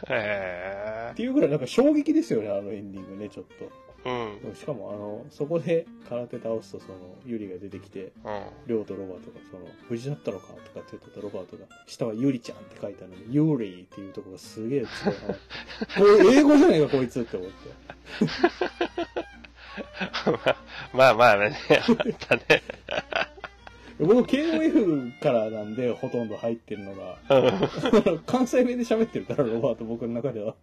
[0.08, 3.87] へっていうぐらいなんか衝撃ですよね、あのエンディングね、ちょっと。
[4.08, 4.48] え。
[4.48, 4.56] うん。
[4.56, 8.86] しかもあの、そこで空手倒すとその、ユリが出てきて、うん。
[8.86, 15.36] とロバートがその、無事だったのかとかって言ってたロバートが、下はユリちゃんって書いてあるのに、ユーリーっていうところがすげえ強いな。
[16.24, 17.56] これ英語じゃねえかこいつって思って。
[20.93, 22.63] まあまあね、あったね。
[24.00, 27.17] 僕 KOF からなんでほとんど入ってるのが、
[28.28, 30.56] 関西弁で喋ってるからロバート僕の中では。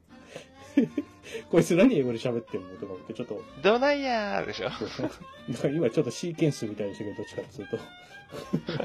[1.51, 4.69] こいつ何英語で喋ってんのとか思ってちょっと、どないやーでしょ。
[4.69, 4.79] なん
[5.59, 7.79] か今ちょっとシーケンスみたいでしたけど、どっちかっていうと。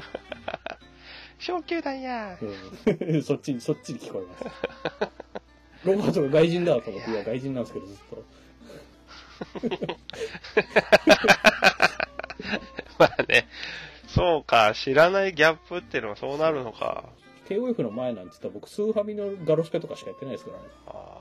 [1.38, 3.14] 昇級弾やー。
[3.14, 5.10] うん そっちに、そっちに聞こえます。
[5.84, 8.24] ロバートが外人だと思って、いや、外人なんですけど、ずっと。
[12.98, 13.48] まあね。
[14.06, 17.04] そうか、知らないギャップってのはそうなるのか。
[17.48, 20.64] KOF の前なんて言ったら僕、スーファミのガロスペとかしかやってないですからね。
[20.86, 21.19] ああ、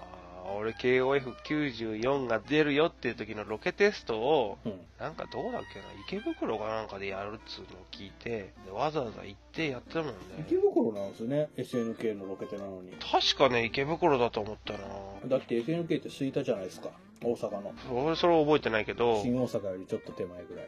[0.58, 4.80] 俺 KOF94 が出るよっていう時のロケテストを、うん。
[5.00, 10.14] なんかどうだっけな、池袋かなんかでやるっつうのを聞いて、でわざわざ行ってやってたもんね。
[10.40, 12.92] 池袋なんですよね、SNK のロケテなのに。
[13.00, 14.80] 確かね、池袋だと思ったな
[15.26, 16.90] だって SNK って吹田じゃないですか。
[17.22, 17.74] 大阪の。
[18.06, 20.68] 俺それ覚えてないけど、新大阪よりちょっと手前ぐらい。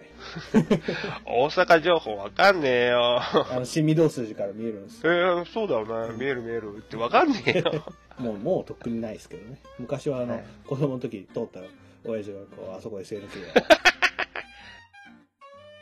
[1.26, 3.22] 大阪情報わかんねえよ。
[3.22, 5.46] あの、新御堂筋から見えるんですえよ。
[5.46, 6.18] ー、そうだよね。
[6.18, 7.86] 見える見えるってわかんねえよ。
[8.22, 9.58] もう、もうとっくにないですけどね。
[9.80, 11.68] 昔はあの、はい子供の時通ったら、
[12.06, 13.54] 親父がこう、あそこ SNK や。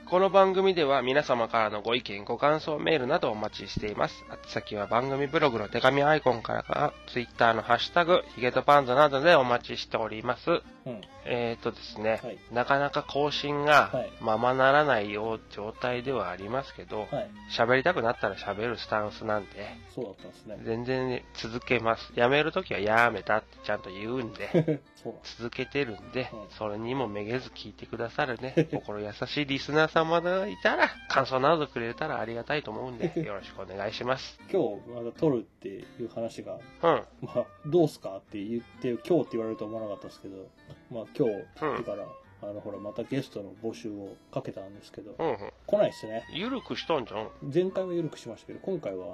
[0.10, 4.26] この番組では皆様からのご意見、ご感想メールなどお待ちしています。
[4.32, 10.64] あ先は番組ブログの手紙アイコンからか、ツイッターのハッシュタグ、ヒゲとパンダなどでお待ちしております。
[10.90, 11.02] うん。
[11.26, 17.32] えーとですね、はいなかなか更新がはいままならないよう状態ではありますけど、はい。
[17.52, 19.50] 喋、りたくなったら喋るスタンスなんで、
[19.94, 20.60] そうだったんですね。
[20.64, 22.12] 全然続けます。
[22.16, 34.40] やめるときはやめたってちゃんと言うんで、 そう続けてるんでうん、それにもめげず聞いてくださるね、 心優しいリスナー様がいたら、感想などくれたらありがたいと思うんで、 よろしくお願いします。
[34.52, 36.60] 今日、まだ撮るっていう話が、うん。
[36.82, 40.48] まあ、どうすかって言って、今日って言われると思わなかったですけど、
[40.92, 42.08] まあ今日、うんだから、
[42.42, 45.38] あの、ほら、またゲストの募集をかけたんですけど、うんうん。
[45.68, 46.26] 来ないっすね。
[46.32, 47.30] ゆるくしとんじゃん。
[47.54, 49.10] 前回は緩くしましたけど、今回は、あ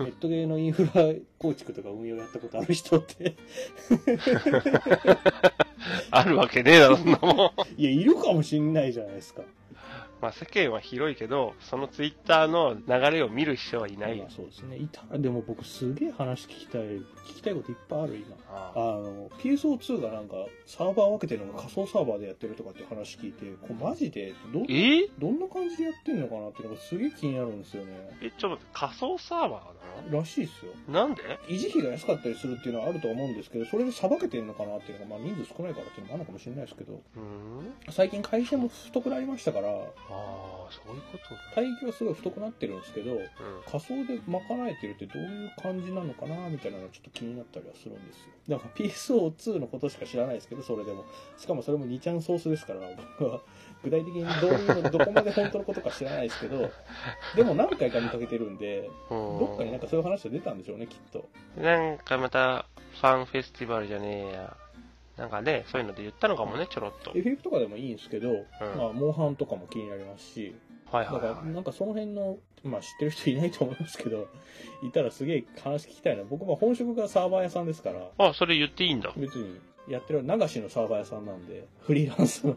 [0.00, 3.36] の、ネットゲーのインフラ構築とか運用やったことある人って、
[6.10, 7.80] あるわけねえだろ、そんなもん。
[7.80, 9.42] いや、いるかもしんないじゃないですか。
[10.20, 14.24] まあ世間は広いけど、そのツイッターの流れを見る人はいない。
[14.28, 14.76] そうですね。
[14.76, 17.04] いたら、でも僕すげえ話聞きたい、聞
[17.36, 18.36] きたいこといっぱいある、今。
[18.48, 25.06] ああの、PSO2 がなんか、サーバー分けてるのが仮想サーバーでやってるとかって話聞いて、これマジで、ど、え？
[25.18, 28.18] どんな感じでやってんのかなっていうのがすげえ気になるんですよね。
[28.22, 30.72] え、ちょっと待って、仮想サーバーならしいっすよ。
[30.88, 31.22] のなんで？
[31.48, 37.02] 維持費が安かったりするっていうのはあると思うんですけど、それでさばけてんのかなっていうのが、まあ人数少ないからっていうのもあるのかもしれないですけど。
[37.90, 39.68] 最近会社も太くなりましたから、
[40.08, 41.40] ああ、そういうことね。
[41.56, 43.28] 帯域はすごい太くなってるんですけど、うん。
[43.66, 48.32] 仮想で賄えてるってどういう感じなのかなみたいなのがちょっと気になったりはするんですよ。
[48.48, 51.04] だから PSO2 のことしか知らないですけど、それでも。
[51.36, 52.80] しかもそれも2ちゃんソースですから、
[53.18, 53.40] 僕は
[53.82, 56.70] 具体的にどういうの、どこまで本当のことか知らないですけど、
[57.34, 61.28] でも何回か見かけてるんで、うんどっかになんかそういう話が出たんでしょうね、きっと。
[61.60, 62.66] なんかまた、
[63.00, 64.56] ファンフェスティバルじゃねえや。
[65.16, 67.12] なんかね、そういうので言ったのかもね、ちょろっと。
[67.14, 68.44] FF とかでもいいんですけど、
[68.76, 70.54] まあ、モンハンとかも気になりますし、
[70.92, 74.28] だからはいはいはなんかその辺の、まあ知ってる人いないと思いますけど、
[74.82, 76.24] いたらすげえ話聞きたいな。
[76.24, 78.08] 僕も本職がサーバー屋さんですから、い。
[78.18, 79.12] あ、それ言っていいんだ。
[79.16, 82.56] 別にやってる流しのサーバー屋さんなんで、フリーランスの。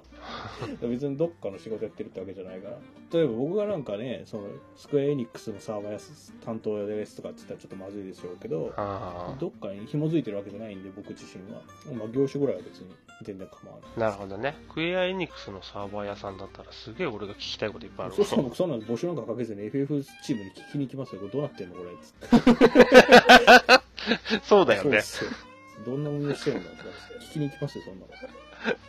[0.89, 2.77] 別にどっかの仕事やってるってわけじゃないから。
[3.13, 5.99] 例えば僕がなんかね、その、スクエアエニックスのサーバー屋
[6.43, 11.61] 担当ですとかって言ったらちょっとまずいでしょうけど、あどっかに紐づいてるわけじゃないんで、僕自身は。
[11.93, 13.89] まあ業種ぐらいは別に全然構わない。
[13.95, 13.99] あ。
[13.99, 14.55] なるほどね。
[14.73, 21.21] クエアエニックスのサーバー屋さんだったらすげえ俺が聞きたいこといっぱいあるそうしたら僕そんなの募集なんかかけずに FF チームに聞きに行きますよ。
[21.21, 21.91] これどうなってんのこれ。
[22.01, 22.59] つっ
[24.39, 24.39] て。
[24.43, 24.83] そうだよね。
[24.83, 25.31] そうですよ。
[25.85, 26.81] どんな運営してるんだって
[27.25, 28.11] 聞きに行きますよ、そんなの。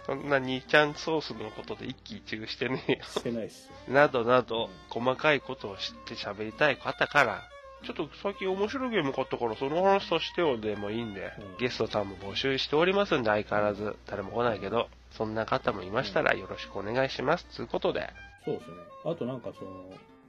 [0.07, 2.98] そんなにちゃんソースのことで一喜一憂してねえよ。
[3.03, 3.94] してないっすよ。
[3.94, 7.42] などなど、細かいことを知って喋りたい方から、
[7.85, 17.46] ちょっと最近面白いゲーム買ったからその話させてよでもいいんで、うんゲストさんも募集しておりますんで相変わらず誰も来ないけど、そんな方もいましたらよろしくお願いします。
[17.50, 18.11] つうことで。
[18.44, 18.76] そうですね。
[19.05, 19.70] あとなんかその、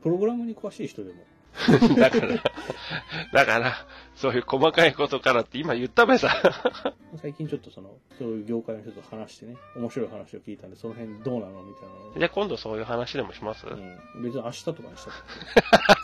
[0.02, 1.24] プログラムに詳しい人でも、
[1.98, 2.28] だから、
[3.34, 3.74] だから、
[4.16, 6.32] そういう細かいことからって今言ったべさ。
[7.22, 13.70] 最近ちょっとその、そういう業界の人と話してね、面白い話を聞いたんで、その辺どうなのみたいなじゃあ今度そういう話でもします、う
[14.20, 15.12] ん、別に明日とかにした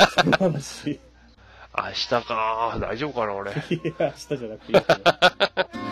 [0.03, 0.91] らその話。
[0.91, 0.99] い
[1.77, 3.51] 明日か大丈夫かな俺。
[3.51, 3.57] や、
[3.99, 5.86] 明日じゃなくていいけど。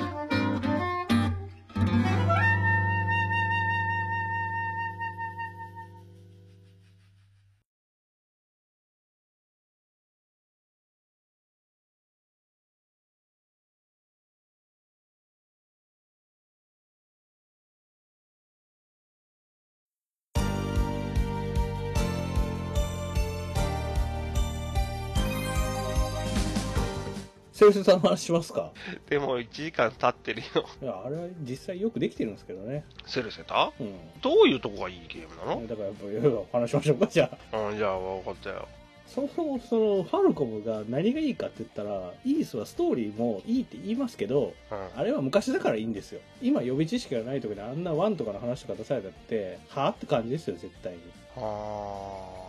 [27.56, 28.74] セールスさんの話しますか？
[29.10, 30.66] でも1時間経ってるよ。
[30.82, 32.84] いや、あれは実際よくできてるんですけどね。
[33.06, 33.94] セルセタうん。
[34.22, 35.66] どういうとこがいいゲームなの？
[35.66, 37.58] だからやっぱ、いろいろ話しましょうか、じゃあ。
[37.58, 38.68] うん、じゃあ分かったよ。
[39.08, 45.00] そもそもその、ファルコムが何がいいかって言ったら、イースはストーリーもいいって言いますけど、うん。
[45.00, 46.20] あれは昔だからいいんですよ。
[46.42, 51.00] 今予備知識がないとこであんなワンとかの話とか出されたって、はぁって感じですよ、絶対に。
[51.38, 52.45] はあ。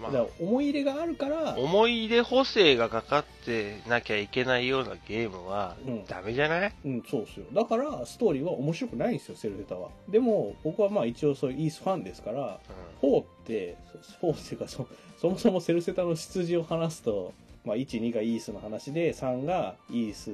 [0.00, 7.46] まあだから、思い入れがあるから、思い入れ補正がかかってなきゃいけないようなゲームはうんダメじゃない、うん、そうですよ。
[7.52, 9.90] だから、ストーリーは面白くないんですよ、セルデタは。
[10.08, 12.60] でも、僕はまあ一応そういうイースファンですから、
[13.02, 13.76] 4って、
[14.22, 14.86] 4っていうかそ、
[15.20, 17.32] そもそもセルセタの出自を話すと、
[17.68, 20.30] まあ、1、2がイースの話で、3がイース、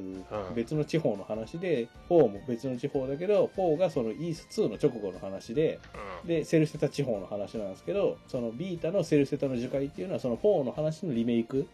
[0.54, 5.80] 別の地方の話で、4も別の地方だけど、4がそのイース2の直後の話で、
[6.22, 6.28] うん。
[6.28, 11.66] で、セルセタ地方の話なんですけど、そのビータのセルセタの樹海っていうのは、その4の話のリメイク。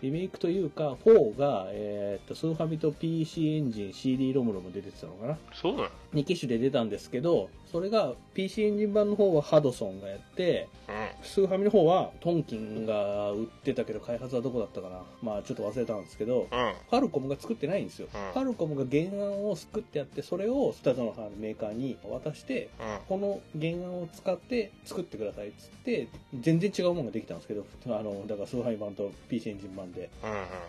[0.00, 5.38] リメイクというか、4が、えーっと、スーファミと PC エンジン、CD ロムロムで出てたのかな。
[5.52, 16.38] そうなの？2機種で出たんですけど、それが PC エンジン版の方はハドソンがやって、うスーファミの方はトンキンが売ってたけど開発はどこだったかなまあちょっと忘れたんですけど、ん。
[16.40, 16.46] うん。
[16.46, 18.08] ファルコムが作ってないんですよ。
[18.12, 22.98] うんファルコムが原案を作ってやって、それをスタジオのメーカーに渡して、うん。
[23.08, 26.08] この原案を使って作ってくださいっつって、
[26.40, 30.10] 全然違うものができたんですけど、あの、だからスーファミ版と PC エンジン版で。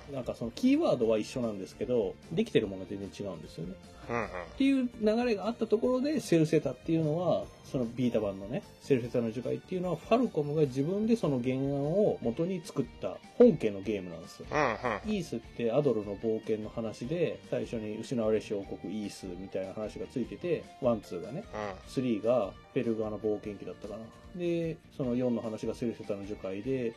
[0.10, 0.16] うん。
[0.16, 3.74] なんかそのキーワードは一緒なんですけど、できてるものが全然違うんですよね。
[4.10, 14.46] っていう流れがあったところで、セルセタっていうのは、その Vita 版のね、セルセタの樹海っていうのは、ファルコムが自分でその原案を元に作った本家のゲームなんですよ。
[14.52, 14.60] うん。
[14.60, 14.64] う
[15.12, 15.16] ん。
[15.16, 21.44] イースってアドルの冒険の話で、最初に失われし王国イースみたいな話がついてて、 one、two がね、
[21.90, 24.04] 3がペルガーの冒険記だったかな。
[24.36, 26.94] で、その4の話がセルセタの樹海で、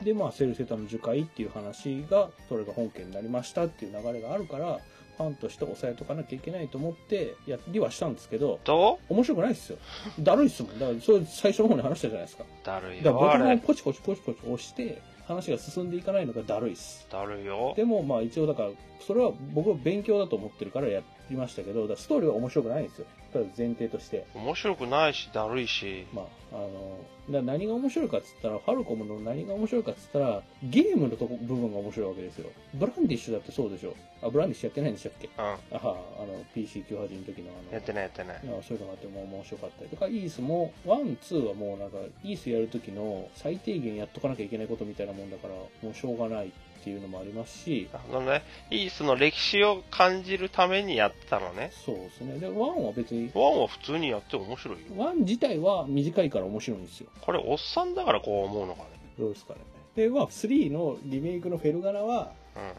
[0.00, 0.04] うん。
[0.04, 4.80] で、まあ、セルセタの樹海っていう話が、それが本家になりましたっていう流れがあるから、
[5.18, 9.78] ファンとして押さえとかなきゃいけないと思って、やりはしたんですけど、と面白くないですよ。
[10.20, 10.78] だるいっすもん。
[10.78, 12.44] だから、それ最初の方に話したじゃないですか。
[12.64, 13.44] だるいだから、ボよ、あれ。
[13.44, 17.06] タンをポチポチポチポチ押して、話が進んでいかないのがだるいっす。
[17.10, 17.74] だるいよ。
[17.76, 23.06] でも、まあ、一応、だから、それは僕は勉強だと思ってるからやっりましたけど、だストーリーは面白くないんですよ。
[23.32, 24.24] ただ前提として。
[24.34, 26.06] 面白くないし、だるいし。
[26.14, 32.50] まあ、あの、だから何が面白いかっつったら、ファルコムの何が面白いかっつったら、ゲームのとこ部分が面白いわけですよ。
[32.74, 33.94] ブランディッシュだってそうでしょ。
[34.22, 35.28] あ、ブランディッシュやってないんでしたっけ？
[35.36, 35.44] うん。
[35.44, 38.36] あは、あの、PC98 の時のあの、やってないやってない。
[38.36, 46.50] あそういうのがあっても面白かったりとか、イースも、 one、two はもうなんか、イースやるときの最低限やっとかなきゃいけないことみたいなもんだから、もうしょうがないっ
[46.88, 51.70] ていうのもありますし、あのね、イースの歴史を感じるためにやったのね。
[51.84, 52.38] そうですね。
[52.38, 54.84] で、ワンは別に、ワンは普通にやって面白いよ。
[54.96, 57.10] ワン自体は短いから面白いんですよ。
[57.20, 58.88] これ、おっさんだからこう思うのかね。
[59.18, 59.60] どうですかね。
[59.96, 62.28] で、まあ、3のリメイクのフェルガナは、うん。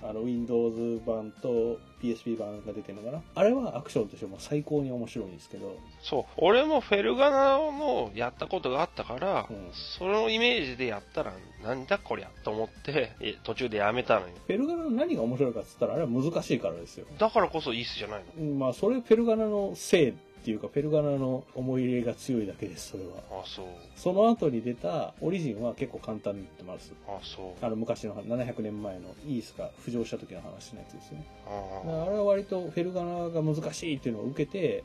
[0.03, 3.21] あの、Windows 版と PSP 版が出てるのかな。
[3.35, 6.23] あれはアクションとしても最高に面白いんですけど、そう。
[6.37, 14.33] 俺もフェルガナのやったことがあったから、うんそのイメージでやったら、なんだこりゃと思って、え途中でやめたのよ。
[14.47, 17.05] フェルガナの何が面白いかっつったら、あれは難しいからですよ。
[17.17, 18.43] だからこそイースじゃないの。
[18.43, 23.41] うんまあ、それフェルガナのせいっていうか、フェルガナの思い入れが強いだけです、それは。
[23.41, 23.65] あ、そう。
[23.95, 26.93] その後に出たオリジンは結構簡単に言ってます。
[27.07, 27.65] あ、そう。
[27.65, 31.25] あの昔の700年前のイースが浮上した時の話のやつですね。
[31.45, 34.83] ああれは割とフェルガナが難しいっていうのを受けて、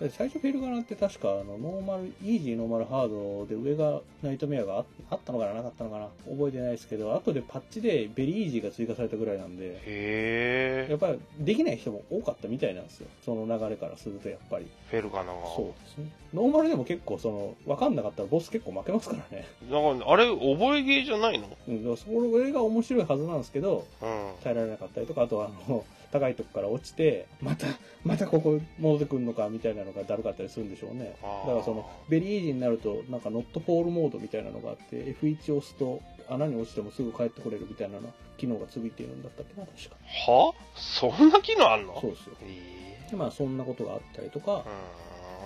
[0.00, 0.10] うん。
[0.10, 10.86] 最初フェルガナって確かあのノーマル、イージーノーマルハードで上がナイトメアがああったのかななかったのかな覚えてないですけど、後でパッチでベリーイージーが追加されたぐらいなんで、へえ。
[10.88, 13.08] やっぱりできない人も多かったみたいなんですよ。
[13.24, 14.66] その流れからするとやっぱり。
[14.92, 15.32] フェルガナが。
[15.56, 16.10] そうですね。
[16.34, 19.46] ノーマルでも結構その、わかんなかったらボス結構負けますからね。
[19.62, 21.46] だから、あれ、覚えゲーじゃないの？
[21.66, 24.32] うん、だからそれが面白いはずなんですけど、うん。
[24.44, 27.66] 耐えられなかったりとか、あとはあの、 高いとこから落ちて、また、
[28.04, 31.14] またここ戻ってくるのかみたいなのがだるかったりするんでしょうね。
[31.46, 39.96] だからその、ベリーイージーになると、なんかノットフォールモードみたいなのがあって、F1 を押すと穴に落ちてもすぐ帰ってこれるみたいなの機能がついているんだったっけな、確か。
[40.30, 40.52] は？
[40.76, 41.98] そんな機能あんの？
[42.00, 42.32] そうですよ。
[42.42, 44.64] えで、まあそんなことがあったりとか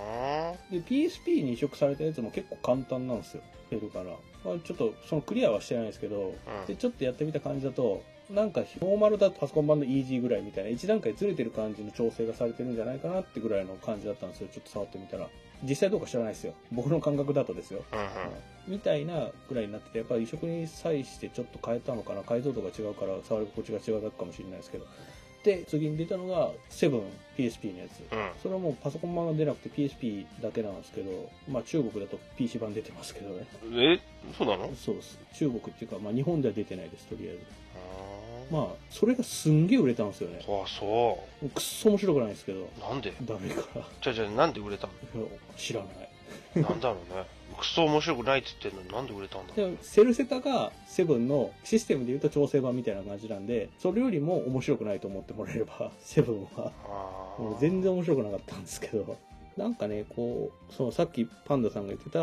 [0.09, 3.43] え、で、PSP に移植されたやつも結構簡単なんですよ。
[3.69, 4.05] フェルから。
[4.45, 14.49] まあ、ちょっと、そのクリアはしてないですけど、うんで、ちょっとやってみた感じだと、なんか、ノーマルだとパソコン版の EG ぐらいみたいな、一段階ずれてる感じの調整がされてるんじゃないかなってぐらいの感じだったんですよ。
[14.53, 15.29] ちょっと触ってみたら。
[15.65, 16.55] 実際どうか知らないですよ。
[16.71, 17.83] 僕の感覚だとですよ。
[17.93, 18.07] うんうん。
[18.69, 24.87] みたいなぐらいになってて、やっぱり移植に際してちょっと変えたのかな、解像度が違うから触り心地が違うだけかもしれないですけど。
[25.47, 27.03] で、次に出たのが、セブン
[27.39, 28.01] PSP のやつ。
[28.13, 28.31] うん。
[28.43, 33.47] それはもうパソコン版が出なくて PSP だけなんですけど、まあ中国だと PC 版出てますけどね。
[33.73, 34.01] え、
[34.37, 34.71] そうなの？
[34.75, 35.19] そうです。
[35.35, 37.41] 中国っていうか、まあ日本では出てないです、とりあえず。
[37.77, 40.39] あまあ、それがすんげえ売れたんですよね。
[40.41, 41.19] あ、そ
[41.55, 42.67] くっそ面白くないんですけど、う。
[42.81, 43.13] なんで？
[43.23, 43.87] ダメから。
[44.03, 44.93] じゃあじゃあなんで売れたの？
[45.57, 46.06] 知らない。
[46.63, 47.25] なんだろうね。
[47.59, 56.73] クソ面白くないって言ってんのになんで売れたんだでもセルセタがセブンのシステムで言うと調整版みたいな感じなんで、それよりも面白くないと思ってもらえれば、 セブンは。
[56.85, 59.17] あもう全然面白くなかったんですけど。
[59.57, 62.19] なんかね、こう、そのさっきパンダさんが言ってた、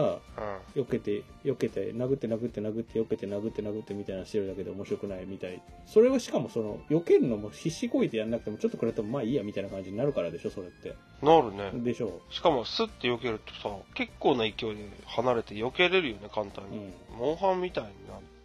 [0.76, 0.84] 然。
[0.84, 5.60] 避けて、避けて、殴って殴って殴って、避けて殴って殴ってみたいなのしてるだけで面白くないみたい。
[5.88, 10.93] それはしかもその、避けるのも必死こいてやんなくても、ちょっとくれてもまあいいやみたいな感じになるからでしょ、それって。
[11.22, 11.28] うん。
[11.28, 11.84] なるね。
[11.84, 16.67] でしょしかもスッて避けるとさ、結構な勢いで離れて避けれるよね、簡単う。
[16.67, 16.78] うに。
[16.78, 16.93] ん。
[17.17, 17.89] モンハンみたいな、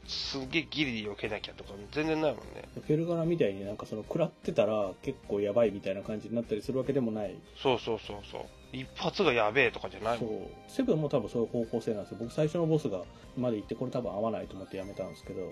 [0.07, 2.65] すげえギリで避けなきゃとか全然ないもんね。
[2.87, 7.37] フェルガナみたいになんかその、食らってたら結構やばいみたいな感じになったりするわけでもない。
[7.63, 8.43] そうそうそうそう。
[8.73, 10.19] 一発がやべえとかじゃない。
[10.19, 10.29] そう。
[10.69, 12.19] セブンも多分そういう方向性なんですよ。
[12.21, 13.03] 僕最初のボスが
[13.37, 15.43] まで行ってこれ多分合わないと思ってやめたんですけど。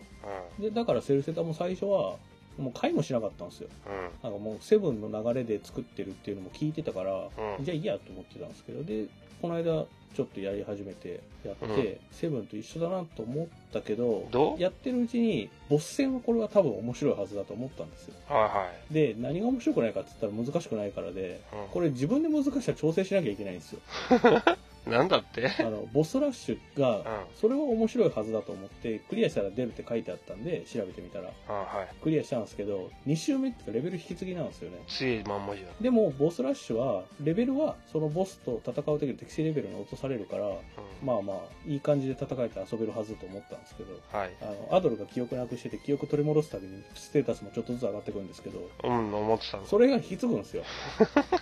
[0.58, 2.16] うで、だからセルセタも最初は、
[2.58, 3.68] もう買いもしなかったんですよ。
[3.68, 3.90] ん。
[3.90, 4.02] うん。
[4.22, 9.06] なんかもうセブンの流れで作ってるっていうのも聞いてたから、うんじゃあいいやと思ってたんですけど、で、
[9.40, 14.60] この間ちょっとやり始めてやって、うんセブンと一緒だなと思ったけど、どう？
[14.60, 18.14] やってるうちに、ボス戦はこれは多分面白いはずだと思ったんですよ。
[18.28, 18.94] はいはい。
[18.94, 23.80] で、何が面白くないかって言ったら難しくないからで、うんこれ自分で難しさ調整しなきゃいけないんですよ。
[24.86, 25.50] なんだって？
[25.60, 31.88] あの、ボスラッシュがうん。、それは面白いはずだと思って、クリアしたら出るって書いてあったんで、調べてみたら、あはい。
[32.02, 34.78] クリアしたんですけど、2周目っていうかレベル引き継ぎなんですよね。
[34.86, 35.82] 強いまんまじゃん。
[35.82, 40.56] でも、ボスラッシュは、レベルは、そのボスと戦う時の適正レベルに落とされるから、うん。
[41.02, 44.30] まあまあ、いい感じで戦えて遊べるはずと思ったんですけど、はい。
[44.40, 49.66] あの、アドルが記憶なくしてて、記憶取り戻すたびに、ステータスもちょっとずつ上がってくるんですけど、うん、思ってたの。
[49.66, 50.62] それが引き継ぐんですよ。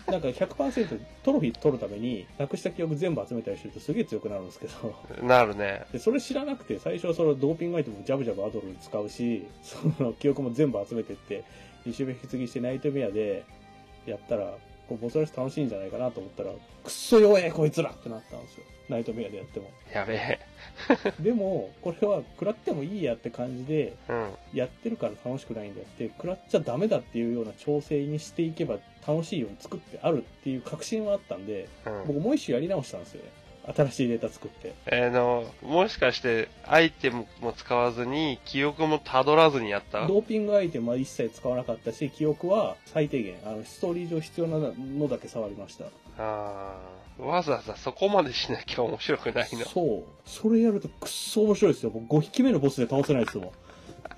[0.09, 5.85] なんか100%トロフィー取るために、なくした記憶全部集めたりするとすげえ強くなるんですけど、なるね。
[5.93, 11.45] で、それ知らなくて、最初はそのドーピングアイテムもジャブジャブアドルに使うし、 その記憶も全部集めてって、
[11.87, 13.45] 2周目引き継ぎしてナイトメアで
[14.07, 14.57] やったら、
[14.89, 18.65] こうボスラッシュ楽しいんじゃないかなと思ったら、くっそ弱えこいつらってなったんですよ。
[18.89, 19.71] ナイトメアでやっても。
[19.93, 20.39] やべえ。
[21.21, 24.29] でも、これは食らってもいいやって感じで、うん。
[24.53, 32.05] やってるから楽しくないんであって、食らっちゃダメだっていうような調整にしていけば楽しいように作ってあるっていう確信はあったんで、うん。
[32.07, 33.31] 僕もう一周やり直したんですよね。
[33.75, 34.75] 新しいデータ作って。
[34.85, 40.07] えーの、もしかして、アイテムも使わずに、記憶もたどらずにやった？
[40.07, 45.87] ドーピングアイテムは一切使わなかったし、記憶は最低限、あの、ストーリー上必要なのだけ触りました。
[46.19, 49.65] あーわざわざそこまでしなきゃ面白くないの？
[49.65, 50.03] そう。
[50.27, 51.91] それやるとくっそ面白いですよ。
[51.91, 53.51] 僕5匹目のボスで倒せないですもん。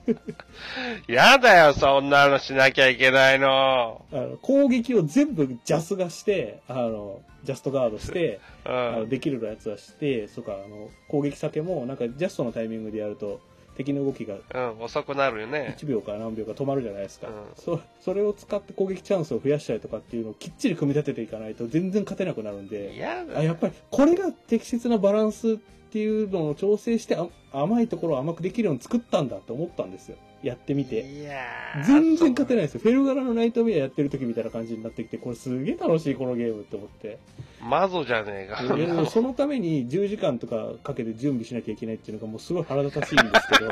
[1.09, 4.05] やだよ、そんなのしなきゃいけないの。
[4.13, 9.09] あの攻撃を全部ジャスがして、あの、ジャストガードして、うあのん。
[9.09, 13.41] できるやつはして、そっか、あの、攻撃先も、なんかジャストのタイミングでやると、
[13.77, 15.77] 敵の動きがうん、遅くなるよね。
[15.79, 17.35] 1秒か何秒か止まるじゃないですか、うん。
[17.57, 22.93] そそれを使って攻撃チャンスを増やしたりとかっていうのをきっちり組み立てていかないと全然勝てなくなるんで。
[23.35, 25.57] あやっぱりこれが適切なバランスっ
[25.91, 31.01] ていうのを調整してあ甘いところを甘くできるように作ったんだと思ったんですよやってみて。
[31.01, 31.85] いやー。
[31.85, 32.81] 全然勝てないですよ。
[32.81, 37.19] フェルガラのナイトメアやってる時みたいな感じになってきてこれすげえ楽しいこのゲームって思って。
[37.61, 38.77] マゾじゃねえか。
[38.77, 43.71] いやそのために10時間とかかけて準備しなきゃいけないっていうのがもうすごい腹立たしいんですけど。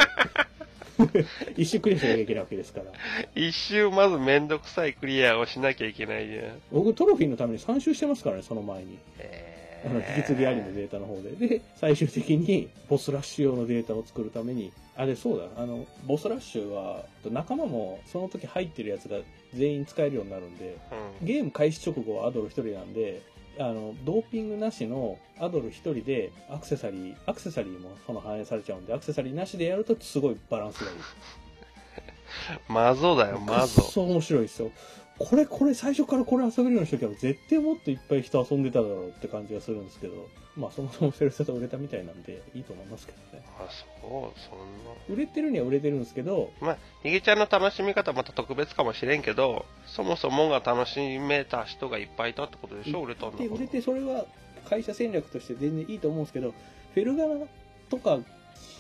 [1.57, 2.87] 一周クリアしなきゃいけないわけですから。
[3.35, 6.61] 一周まずめんどくさいクリアをしなきゃいけないじゃん。
[6.73, 8.99] 僕トロフィーのために3周してますからねその前に。
[9.19, 9.44] え
[9.85, 11.31] あの引き継ぎありのデータの方で。
[11.33, 14.73] で最終的にボスラッシュ用のデータを作るために。
[14.97, 15.63] あれそうだ。
[15.63, 19.19] あのボスラッシュは仲間もその時入ってるやつが
[19.53, 20.77] 全員使えるようになるんで。
[21.21, 21.27] うん。
[21.27, 23.23] ゲーム開始直後はアドル1人なんで
[23.59, 30.97] あのドーピングなしのアドル1人でアクセサリーアクセサリーもその反映されちゃうんでアクセサリーなしでやるとすごいバランスがいい。
[32.69, 33.83] マゾだよ、マゾ。
[33.83, 34.73] そ面白いですよ
[35.19, 43.69] これこれ最初からこれ遊べるようにしとけば絶対もっといっぱい人遊んでただろうって感じがするんですけどまあそもそもセルセタ売れたみたいなんでいいと思いますけどねあ、
[44.01, 44.93] そう、そんな。
[45.09, 54.27] 売れてるには売れてるんですけどまあ、ヒゲちゃんの楽しみ方また特別かもしれんけど、そもそもが楽しめた人がいっぱいいたってことでしょ、売れたんだ売れてそれは
[54.69, 56.53] 会社戦略として全然いいと思うんですけど
[56.95, 57.47] フェルガナ
[57.91, 58.19] とか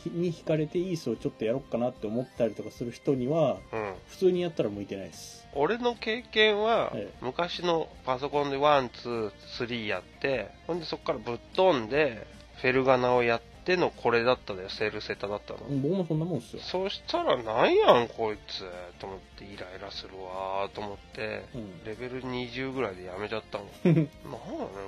[0.06, 3.94] に惹かれてイースをちょっとやろうかなって思ったりとかする人にはうん。
[4.08, 12.26] 普通にやったら向いてないです俺の経験は、ええ昔のパソコンで one、two、three やって、ほんでそこからぶっ飛んで、
[12.60, 15.60] フェルガナをやってのこれだったのよ、セルセタだったの。
[15.82, 18.64] 僕もそんなもんですよ、そしたらなんやんこいつ
[18.98, 21.84] と思ってイライラするわーと思ってうん。
[21.84, 23.64] レベル20ぐらいでやめちゃったの。
[23.84, 24.06] なんやねん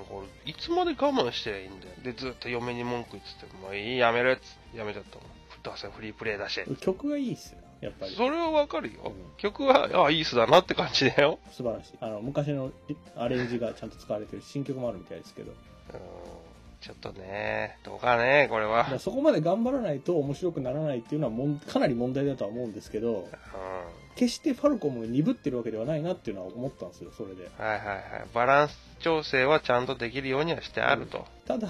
[0.08, 1.92] これいつまで我慢してりゃいいんだよ。
[2.02, 5.22] でずっと嫁に文句言っててもういいやめるっつってやめちゃったの。
[5.62, 6.60] どうせフリープレイだし。
[6.80, 8.14] 曲がいいっすよやっぱり。
[8.14, 9.36] それはわかるよ、うん。
[9.36, 11.38] 曲はあいいっすだなって感じだよ。
[11.50, 11.92] 素晴らしい。
[12.00, 12.70] あの昔の
[13.16, 15.52] アレンジがちゃんと使われてる新曲もあるみたいですけど。
[15.52, 15.56] うん
[16.80, 18.78] ちょっとねどうかねこれは。
[18.78, 23.26] だからそこまで頑張らないと面白くならないっていうのはもんかなり問題だとは思うんですけどうん。
[24.16, 27.50] 決してファルコムが鈍ってるわけではないなっていうのは思ったんですよそれで。
[27.58, 28.02] はいはいはい。
[28.32, 31.68] バランス調整はちゃんとできるようにはしてあると、ただ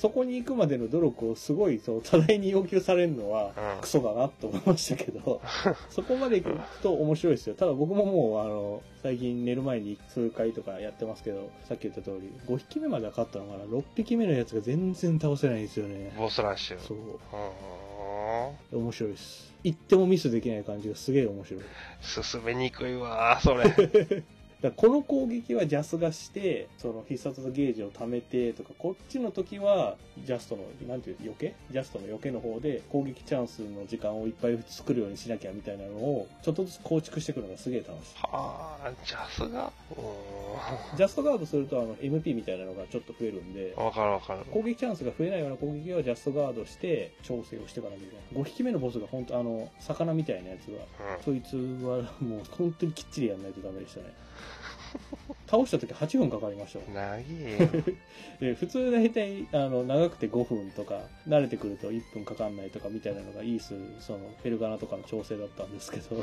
[0.00, 3.80] そこに行くまでの努力をすごいそう多大に要求されるのはうん。
[3.82, 5.42] クソだなと思いましたけど
[5.90, 7.54] そこまで行くと面白いですよ。
[7.54, 16.12] ただ僕ももうあの最近寝る前に数回とかやってますけどさっき言った通り5匹目までは勝ったのかな？6匹目のやつが全然倒せないんですよね。
[16.16, 16.98] ボスラッシュそう。
[18.72, 18.82] うん。
[18.82, 19.52] 面白いです。
[19.62, 21.62] 行ってもミスできない感じがすげえ面白い。
[22.00, 23.64] 進めにくいわそれ
[24.62, 31.54] だこの攻撃はジャスがしてその必殺のゲージを貯めてとかこっちの時はジャストのなんていう避け？
[31.70, 38.14] ジャストの避けの方で攻撃チャンスの時間をいっぱい作るようにしなきゃみたいなのをちょっとずつ構築していくのがすげえ楽しい。
[38.20, 39.72] はあジャスが？
[39.92, 44.40] うジャストガードするとあの MP みたいなのがちょっと増えるんでんわかるわかる。
[44.50, 48.44] 攻撃チャンスが増えないような攻撃はジャストガードして調整をしていかなきゃいけない。
[48.44, 51.24] 5匹目のボスが本当あの魚みたいなやつがうん。
[51.24, 54.12] そいつはもう本当にきっちりやんないとダメでしたね
[55.46, 57.24] 倒した時8分かかりました長い
[58.40, 63.74] で 普通大体あの長くて5分とか慣れてくると1分かかんないとかみたいなのがいいす。
[64.00, 66.22] そのフェルガナとかの調整だったんですけど、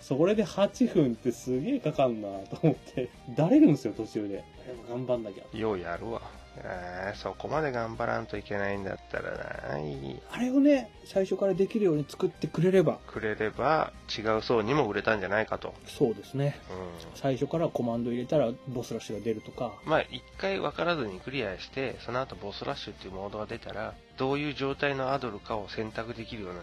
[0.00, 3.08] それで8分ってすげえかかんなと思って。
[3.30, 4.44] だれるんですよ途中で。
[4.88, 5.58] 頑張んなきゃ。
[5.58, 6.22] ようやるわ
[6.58, 9.32] えーそこまで頑張らんといけないんだったら
[9.70, 9.78] な。
[9.78, 12.98] いあれをね最初からできるように作ってくれれば。
[13.06, 16.58] くれれば違う層にも売れたんじゃないかと、そうですね。
[16.70, 19.74] うん、最初からコマンド入れたらボスラッシュが出るとか。
[19.84, 26.60] まあ一回分からずにクリアしてその後ボスラッシュっていうモードが出たらどういう状態のアドルかを選択できるような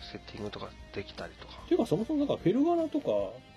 [0.00, 1.54] セッティングとかできたりとか。
[1.68, 3.08] ていうかそもそもなんかフェルガナとか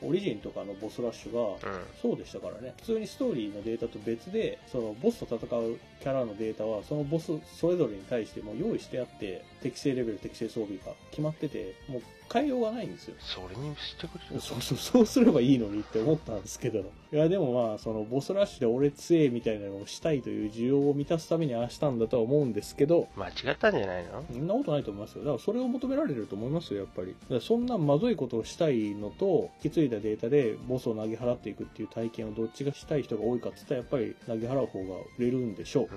[0.01, 1.57] オリジンとかのボスラッシュがうん。
[2.01, 24.25] そうでしたからね普通にストーリーのデータと別でそのボスと戦うキャラのデータはそのボスそれぞれに対してもう用意してあって適正レベル適正装備が決まっててもう変えようがないんですよそれにしてくれるそうそうそうすればいいのにって思ったんですけどいやでもまあそのボスラッシュで俺強えみたいなのをしたいという需要を満たすためにああしたんだとは思うんですけど間違ったんじゃないの？
[24.31, 25.23] そんなことないと思いますよ。
[25.23, 27.15] だからそれを求められると思いますよ、やっぱり。
[27.41, 35.89] そんなまずいことをしたいのと、引き継いだデータでボスを投げ払っていくっていう体験をどっちがしたい人が多いかって言ったら、やっぱり投げ払う方が売れるんでしょう。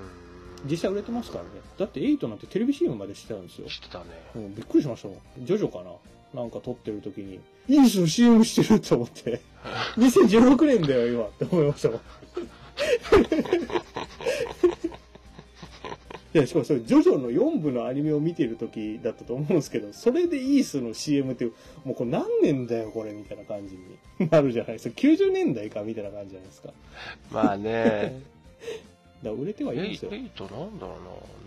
[0.68, 1.50] 実際売れてますからね。
[1.78, 3.68] だって8なんてテレビ CM までしてたんですよ。
[3.68, 4.04] してたね。
[4.34, 5.18] うん、びっくりしましたもん。
[5.44, 5.90] ジョジョかな
[6.40, 9.40] なんか撮ってる時に、いいですよ、CM してると思って。
[9.96, 12.00] 2016年だよ、今って思いましたもん。
[16.34, 21.52] いや、しかもそれ、ジョジョの4部のアニメを見てる時だったと思うんですけど、それでイースの CM って、も
[21.86, 23.76] うこれ何年だよ、これ、みたいな感じ
[24.18, 24.94] に なるじゃないですか。
[25.00, 26.72] 90年代か、みたいな感じじゃないですか。
[27.30, 28.20] まあね。
[29.22, 30.10] だから売れてはいいんですよ。
[30.12, 30.96] エイトなんだろ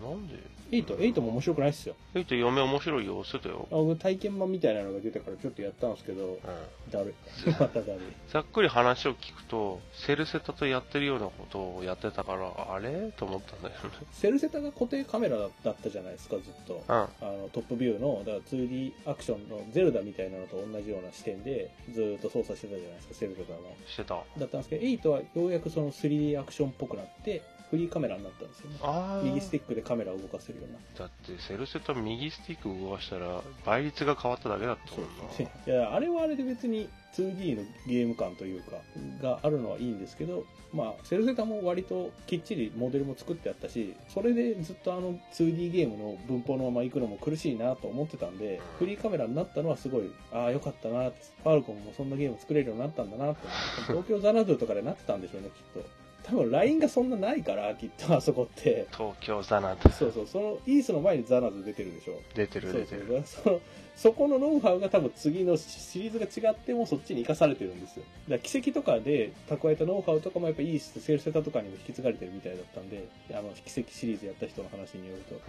[0.02, 0.10] うな。
[0.10, 0.34] なんで
[0.72, 1.94] 8、8も面白くないっすよ。
[2.14, 3.68] エイト嫁面白いよ、してたよ。
[3.70, 6.90] あ僕体験版みたいなのが出たからちょっとやったんですけど、うん。
[6.90, 7.10] だる
[7.46, 7.50] い。
[7.60, 7.98] まただるい。
[8.28, 13.12] ざっくり話を聞くと、セルセタとやってるようなことをやってたから、あれ？
[13.18, 13.90] と思ったんだよね。
[14.12, 16.82] セルセタが固定カメラだったじゃないですか、ずっと。
[16.88, 16.94] うん。
[16.94, 23.58] あのトップビューの、だから 2D アクションのゼルダみたいなのと同じような視点で、ずーっと操作してたじゃないですか、セルセタの。
[23.86, 24.14] してた。
[24.38, 27.42] だったんですけど、8はようやくその 3D アクションっぽくなって、
[27.72, 28.76] フリーカメラになったんですよね。
[28.82, 29.24] ああ。
[29.24, 30.78] 右スティックでカメラを動かせるようにな。
[30.98, 35.28] だって、セルセタ右スティック動かしたら、倍率が変わっただけだったもんな。
[35.28, 35.50] ですね。
[35.66, 38.76] いや、あれはあれで別に 2D のゲーム感というか、
[39.22, 40.44] があるのはいいんですけど、
[40.74, 53.46] まあ、セルセタも割ときっちりモデルも作ってあったし、それでずっとあの 2D ゲームの文法のまま行くのも苦しいなと思ってたんで、フリーカメラになったのはすごい、ああ、よかったな、ファルコンもそんなゲーム作れるようになったんだなって
[53.86, 56.01] 東京ザナドゥとかでなってたんでしょうね、きっと。
[56.24, 58.86] 多分 LINE がそんなないから、きっとあそこって。
[58.92, 62.20] 東京ザナとそうそう、そのイースの前にザナドゥ出てるでしょ。
[62.34, 63.22] 出てる出てる。
[63.24, 63.60] その
[63.94, 75.40] そこのノウハウが多分次のシリーズが違ってもそっちに生かされてるんですよだから奇跡とかで蓄えたノウハウとかもやっぱいいセールセタとかにも引き継がれてるみたいだったんであの奇跡シリーズやった人の話によると。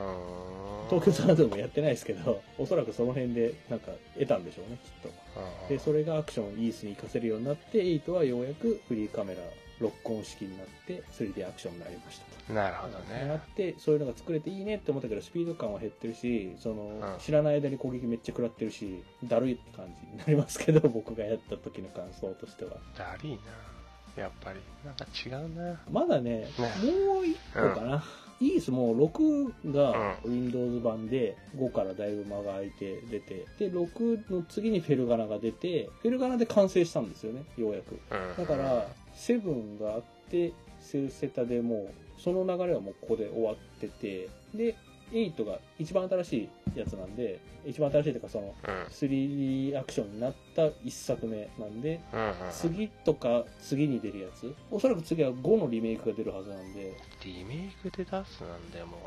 [0.90, 5.10] 東京サナドもやってないですけどおそらくその辺でなんか得たんでしょうねきっと
[5.40, 9.42] うんでそれがアクションイースに活かせるようになって8はようやくフリーカメラ
[9.80, 12.94] ロックオン式になって 3D アクションになりましたなるほど
[13.28, 13.42] なっね。
[13.56, 24.24] てそういうのが作れていいねって思ったけどスピード感は減ってるしその、ん知らない間に攻撃めっちゃ食らってるしだるいって感じになりますけど僕がやった時の感想としてはだりーな。
[24.24, 24.60] やっぱり。
[24.86, 25.82] なんか違うな。
[25.92, 26.48] まだねね
[27.08, 28.04] もう一個かな、
[28.40, 38.46] イースも6が Windows 版で5からだいぶ間が空いて出てで6の次にフェルガナが出てフェルガナで完成したんですよねようやくうん。
[38.46, 44.76] だから、セブンがあって、セルセタでもう、その流れはもうここで終わってて、で、
[45.12, 48.74] 8が一番新しいやつなんで、一番新しいというかその、うん。
[48.90, 52.00] 3D アクションになった一作目なんで。
[52.52, 56.94] 次とか次に出るやつ、おそらく次は5のリメイクが出るはずなんで、
[57.24, 58.98] リメイクで出すなんでも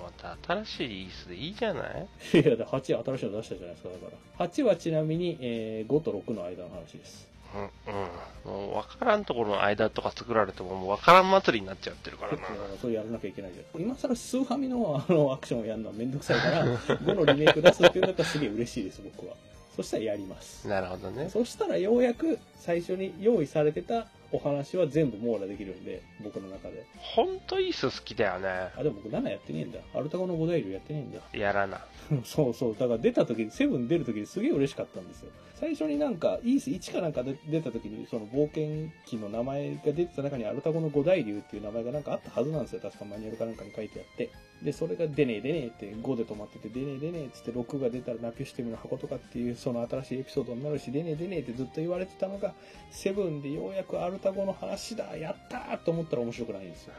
[0.00, 2.08] う、また新しいイースでいいじゃない？
[2.32, 4.48] いや、だ8は新しいの出したじゃないですか、だから。
[4.48, 7.29] 8はちなみに、えー5と6の間の話です。
[7.54, 8.68] うん、うん。
[8.68, 12.38] もう分からんところの間とか作られても、もう分からん祭りになっちゃってるからな
[12.80, 13.82] そうやらなきゃいけないじゃん。
[13.82, 16.64] 今更スーファミのあのアクションをやるのはめんどくさいから、
[16.98, 19.34] 5のリメイク出すっていうんだったらすげえ嬉しいです、僕は。
[19.76, 20.66] そしたらやります。
[20.68, 21.28] なるほどね。
[21.30, 26.84] そしたらようやく最初に用意されてたお話は全部網羅できるんで、僕の中で。
[26.96, 28.48] ほんとイース好きだよね。
[28.76, 29.78] あ、でも僕7やってねえんだ。
[29.94, 31.20] アルタゴの5大流やってねえんだ。
[31.32, 31.84] やらな。
[32.24, 32.76] そうそう。
[32.78, 35.30] だから出た時に、セブン出る時にすげえ嬉しかったんですよ。
[35.60, 42.80] 最初になんか、イース1かなんかで出た時に、その冒険機の名前が出てた中にアルタゴの五大流っていう名前がなんかあったはずなんですよ。
[42.80, 44.30] 確かマニュアルかなんかに書いてあって。
[44.62, 52.54] で、それが出ねえ出ねえって5で止まってて、出ねえ出ねえっつって6が出たらナピュシティムの箱とかっていうその新しいエピソードになるし、出ねえ出ねえってずっと言われてたのが、
[52.90, 56.94] セブンでようやくアルタゴの話だ、やったーと思ったら面白くないんですよ。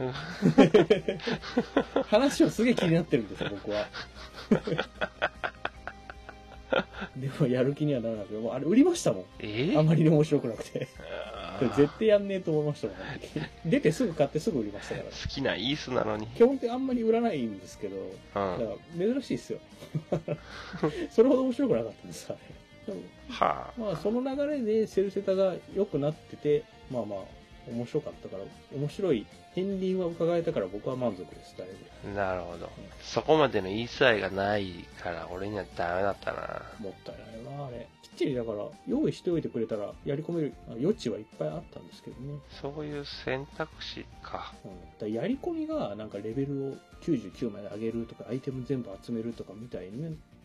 [2.05, 3.87] 話はすげえ気になってるんですよ、僕は。
[7.21, 9.25] でもやる気にはならなくて、もうあれ売りましたもん。
[9.39, 9.75] え？
[9.77, 10.87] あまりに面白くなくて。
[10.97, 12.97] あこれ絶対やんねえと思いましたもん。
[13.69, 15.05] 出てすぐ買ってすぐ売りましたから。
[15.05, 16.25] 好きなイースなのに。
[16.27, 18.13] 基本的にあんまり売らないんですけど、うん。
[18.33, 19.59] だから珍しいですよ。
[21.11, 22.39] それほど面白くなかったんです、あれ。
[23.29, 27.19] はまあその流れでセルセタが良くなってて、まあまあ、
[27.67, 28.43] 面白かったから、
[28.75, 31.67] 面白い片鱗は伺えたから僕は満足です、だい
[32.05, 32.13] ぶ。
[32.13, 32.69] なるほど。
[33.01, 36.61] そこまでの言い伝えがないから、俺にはダメだったな。
[36.79, 37.87] もったいないな、あれ。
[38.01, 42.39] きっちりだから、用意しておいてくれたら、やり込めるあ余地はいっぱいあったんですけどね。
[42.61, 44.53] そういう選択肢か。
[44.63, 49.91] うん、だやり込みが、なんかレベルを99まで上げるとか、アイテム全部集めるとかみたい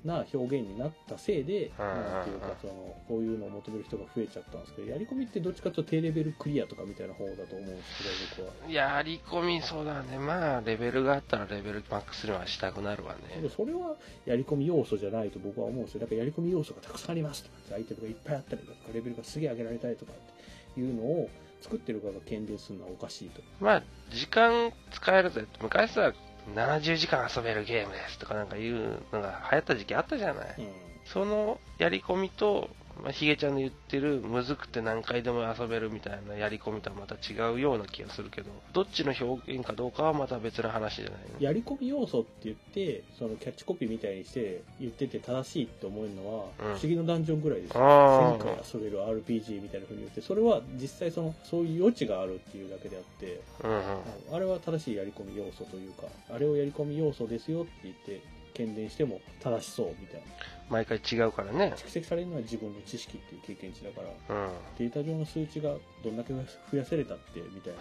[0.06, 8.70] な表現になったせいで、なんていうか、その、こういうのを求める人が増えちゃったんですけど、やり込みってどっちかというと低レベルクリアとかみたいな方だと思うんですけど、僕は。
[8.70, 10.18] やり込み、そうだね。
[10.18, 13.48] まあ、レベルがあったらレベルマックスにはしたくなるわでもね。
[13.48, 16.00] それはやり込み要素じゃないと僕は思うんですよ。
[16.00, 21.28] だからやり込み要素がたくさんありますとか、アイテムがいっぱいあったりとか、レベルがすげえ上げられたりとかっていうのを
[21.62, 23.42] 作ってる側が喧伝するのはおかしいと。
[23.60, 25.44] まあ、時間使えるぜ。
[25.60, 26.12] 昔さ、
[26.54, 30.54] 70時間遊べるゲームですとかなんかいうのが流行った時期あったじゃない。
[30.58, 30.68] うん。
[31.04, 32.68] そのやり込みと、
[33.02, 47.80] まあ、ヒゲちゃんの言ってるむずくて何回でも遊べるみたいなやり込みとはまた違うような気がするけど、どっちの表現かどうかはまた別の話じゃないのやり込み要素って言って、そのキャッチコピーみたいにして言ってて正しいって思えるのは、うん不思議のダンジョンぐらいですよ。
[47.80, 54.36] あ1000回遊べる RPG みたいな風に言って、それは実際その、そういう余地があるっていうだけであって、あ、うんうん。
[54.36, 58.20] あれは正しいやり込み要素というか、あれをやり込み要素ですよって言って、
[58.54, 60.26] 検伝しても正しそうみたいな。
[60.68, 61.74] 毎回違うからね。
[61.76, 64.52] 蓄積されるのは自分の知識っていう経験値だから、うん。
[64.78, 67.72] データ上の数値がどんだけ増やせれたって、みたい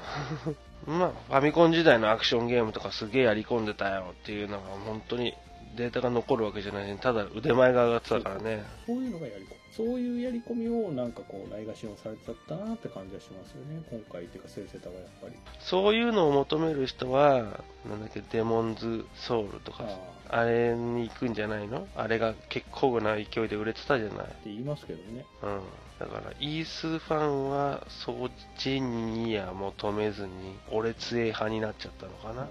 [0.87, 0.93] な。
[0.99, 5.33] まあ、ファミコン時代のアクションゲームとかすげえやり込んでたよっていうのが本当に
[5.75, 8.63] データが残るわけじゃないただ腕前が上がってたからね。
[8.85, 9.64] そういうのがやり込み。
[9.75, 13.83] そういうやり込みをなんかこう、ないがしろにされてたなって感じはしますよね。
[13.91, 15.35] 今回っていうか、セルセタはやっぱり。
[15.59, 19.83] そういうのを求める人は、なんだっけ、デモンズソウルとか、
[20.29, 21.87] あれに行くんじゃないの？
[21.95, 24.25] あれが結構な勢いで売れてたじゃない？
[24.25, 25.25] って言いますけどね。
[25.43, 25.59] うん。
[25.99, 30.29] だから、イースファンは、そっちには求めずに、
[30.71, 32.47] 俺強え派になっちゃったのかな？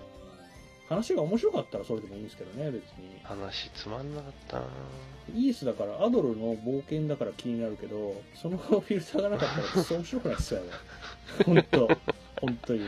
[0.88, 3.20] 話が面白かったらそれでもいいんですけどね、別に。
[3.22, 4.66] 話つまんなかったな
[5.34, 10.66] イースだから、アドルの冒険だから気になるけど、そのフィルターがなかったら、クソ面白くないっすよね。
[11.46, 11.88] ほんと。
[12.40, 12.86] 本当に。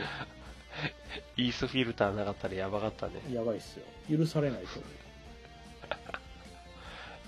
[1.37, 3.13] イースフィルターなかったらやばかったね。
[3.31, 4.17] やばいっすよ。
[4.17, 4.87] 許されないと思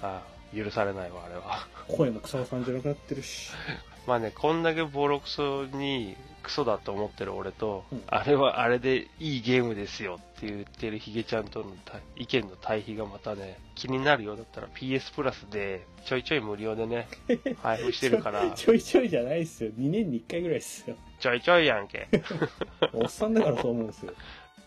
[0.13, 1.67] ああ、許されないわ、あれは。
[1.89, 1.97] う。
[1.97, 3.51] 声も草間さんじゃなくなってるし。
[4.05, 17.07] まあね、こんだけボロクソにクソだと思ってる俺と、うんあれはあれでいいゲームですよって言ってるヒゲちゃんとの対意見の対比がまたね、気になるようだったら PS プラスでちょいちょい無料でね、
[17.61, 19.71] 配布してるから、ちょいちょいじゃないっすよ。
[19.71, 20.95] 2年に1回ぐらいっすよ。
[21.19, 22.07] ちょいちょいやんけ。
[22.93, 24.13] おっさんだからそう思うんですよ。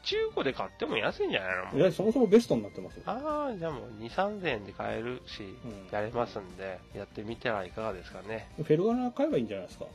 [0.03, 1.79] 中古で買っても安いんじゃないの？
[1.79, 3.03] いや、そもそもベストになってますよ。
[3.07, 8.49] ああ、じゃあもう2、3000円で買えるし、うんやれますんで、やってみてはいかがですかね。
[8.57, 9.87] フェルガナ買えばいいんじゃないですか？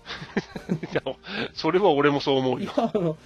[1.53, 2.59] それは俺もそう思うよ。
[2.59, 3.17] いや、あの、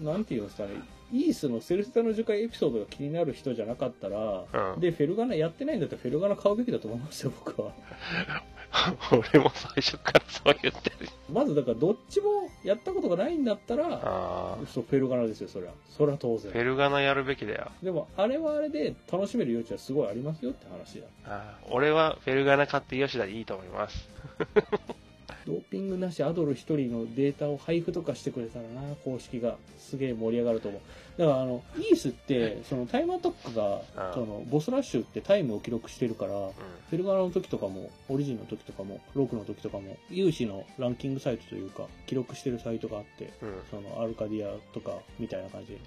[0.00, 0.70] なんていうんですかね。
[1.12, 7.72] イースのセルスタの樹海エピソードが気になる人じゃなかったら、うんで、フェルガナやってないんだったらフェルガナ買うべきだと思いますよ、僕は。
[9.12, 11.08] 俺も最初からそう言ってる。
[11.32, 15.70] まず、だからどっちもやったことがないんだったら、そう、フェルガナですよ、そりゃ。
[15.88, 16.64] そりゃ当フェ然。
[16.64, 17.70] ルガナやるべきだよ。
[17.82, 21.06] でも、あれはあれで楽しめる余地はすごいありますよって話だ。
[21.26, 24.08] ああ俺はフェルガナ買って吉田でいいと思います。
[25.46, 29.56] ドーピングなしアドル一人のデータを配布とかしてくれたらな、公式が。
[29.78, 30.80] すげえ盛り上がると思う。
[31.20, 33.82] だからあの、イースって、そのタイムアタックが
[34.14, 36.52] その、ボスラッシュってタイムを記録してるから、う
[36.88, 43.30] フェルガナの時とかも、オリジンの時とかも、ロークの時とかも、有志のランキングサイトというか、記録してるサイトがあって。
[43.70, 45.78] その、アルカディアとか、みたいな感じで。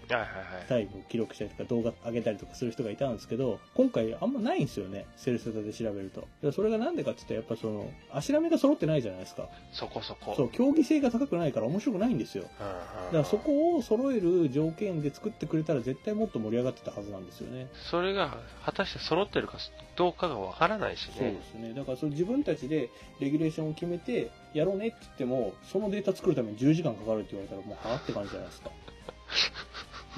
[0.69, 6.51] タイムを記録したりとか、動画上げたりとかする人がいたんですけど、今回あんまないんですよね、セルセタで調べると。
[6.51, 9.49] それがなんでかって言ったら、やっぱその、足並みが揃ってないじゃないですか。
[9.71, 10.35] そこそこ。
[10.37, 12.43] そう、競技性が高くないから面白くないんですよ。
[12.43, 17.67] だからそこを揃える条件で作ってくれたら絶対もっと盛り上がってたはずなんですよね。
[17.89, 19.57] それが果たして揃ってるか
[19.95, 21.43] どうかがわからないしそうねで。
[21.43, 21.73] すね。
[21.73, 28.71] だからそれ自分たちでレギュレーションを決めてやろうねって言っても、そのデータ作るために10時間かかるって言われたらもうはあって感じじゃないですか。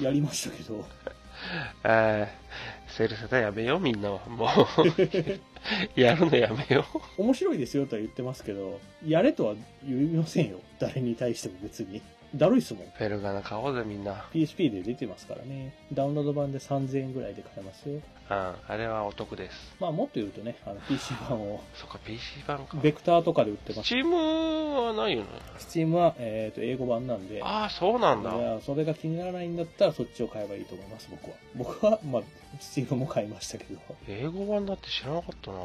[0.00, 0.84] やりましたけど。
[1.84, 4.26] えー、セルセタやめようみんなは。
[4.26, 4.48] もう、
[6.00, 6.84] やるのやめよ
[7.18, 7.22] う。
[7.22, 9.54] 面白いですよとは言ってますけど、やれとは
[9.84, 10.60] 言いませんよ。
[10.78, 12.02] 誰に対しても別に。
[12.36, 12.86] だるいっすもん。
[12.94, 14.24] フェルガナ買おうぜみんな。
[14.32, 15.74] PSP で出てますからね。
[15.92, 18.00] ダウンロード版で3000円ぐらいで買えますよ。
[18.28, 19.76] うん、あれはお得です。
[19.78, 22.76] まあもっと言うとね、あの PC 版をそっか、PC 版か。
[22.78, 23.88] ベクターとかで売ってます。
[23.88, 25.28] チームはないよね。
[25.58, 28.34] Steam は、えー、と英語版なんで、ああ、そうなんだ。
[28.34, 31.36] いやそれが気にならないんだったらそっちを買えばいいと思います、僕は。
[31.54, 32.22] 僕は、まあ、
[32.60, 33.78] Steam も買いましたけど、
[34.08, 35.58] 英語版だって知らなかったな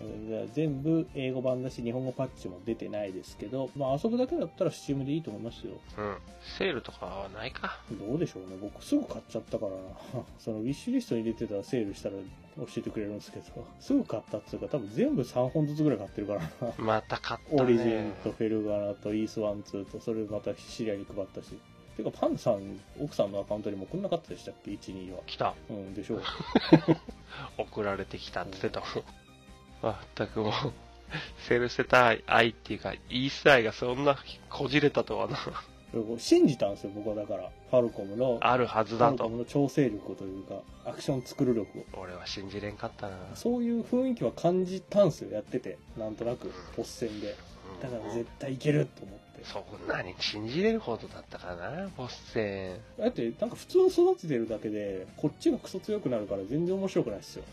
[0.00, 5.74] えー全部英語版だし、日本語パッチも出てないですけど、まあ遊ぶだけだったら Steam でいいと思いますよ。
[5.96, 6.11] うん。
[6.12, 6.18] うん。
[6.58, 7.78] セールとかはないか。
[7.90, 8.56] どうでしょうね。
[8.60, 10.24] 僕すぐ買っちゃったからな。
[10.38, 12.16] そのウィッシュリストに入れてたらセールしたら
[12.56, 13.44] 教えてくれるんですけど、
[13.80, 16.48] すぐ買ったっていうか多分全部3本ずつぐらい買ってるからな。
[16.78, 17.62] また買ったね。
[17.62, 21.58] オリジンとフェルガナとイースワンツーと、それまた知り合いに配ったし。
[21.96, 25.20] てか、パンダさん、奥さんのアカウントにも来んなかったでしたっけ ?1、2は。
[25.26, 25.54] 来た。
[25.68, 26.22] うん、でしょう。
[27.58, 28.88] 送られてきたって言ってたもん。
[29.82, 30.52] まったくもう、
[31.48, 34.16] セールしてた愛っていうか、イース愛がそんな
[34.48, 35.36] こじれたとはな。
[36.18, 37.50] 信じたんですよ、僕はだから。
[37.70, 39.36] ファルコムの、あるはずだとファルコム。
[39.38, 42.02] の調整力というか、アクション作る力を。
[42.02, 43.16] 俺は信じれんかったな。
[43.34, 45.78] そういう雰囲気は感じたんすよ、やってて。
[45.98, 47.34] なんとなく、ポッセンで。
[47.80, 49.22] だから絶対いけると思って。
[49.44, 52.76] そんなに信じれるほどだったかな、ボス戦。
[52.98, 57.44] だって、なんか普通に育ててるだけで、こっちがクソ強くなるから全然面白くないですよ。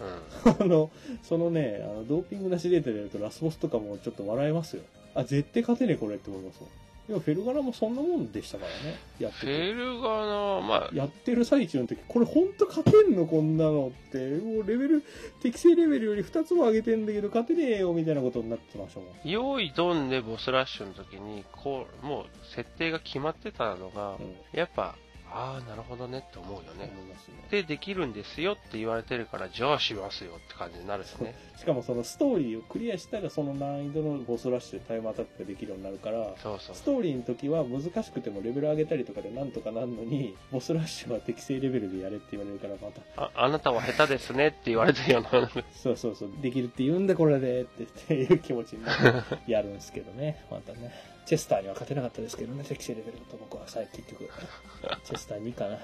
[0.45, 0.51] うん。
[0.61, 0.91] あの、
[1.23, 4.83] そのね、あのドーピングなしデータでやるとラスボスとかもちょっと笑えますよ。
[5.15, 6.69] あ、絶対勝てねえこれって思いますもん。
[7.09, 9.51] でもフェルガラもそんなもんでしたからね、やってフて。
[9.51, 14.37] ェルガナ、まあ、やってる最中の時、これほんと勝てんのこんなのって。
[14.37, 15.03] もうレベル、
[15.41, 19.09] 適正レベルより2つも上げてんだけど勝てねえよみたいなことになってましたもん。
[19.23, 24.35] 用意ドンでボスラッシュの時に、こう、もう設定が決まってたのが、うん。
[24.53, 24.95] やっぱ、
[25.31, 26.91] ああ、なるほどねって思うよね。
[26.91, 27.35] 思いますね。
[27.51, 31.35] で、できるんですよって言われてるから、じゃあしますよって感じになるよね。
[31.57, 36.83] しかもそのストーリーをクリアしたらその難易度のボスラッシュでタイムアタックができるようになるから、そうそうス。
[36.83, 45.49] トーリーの時は難しくてもレベル上げたりとかでなんとかなるのに、ボスラッシュは適正レベルでやれって言われるからまた、あ、あなたは下手ですねって言われてるような。
[45.73, 51.18] そうそうそう、できるって言うんだこれでってっていう気持ちになって やるんですけどね、またね。
[51.29, 54.27] チェスターには勝てなかったですけどね、適正レベルと僕はさ結局、
[55.05, 55.77] チェスター2かな。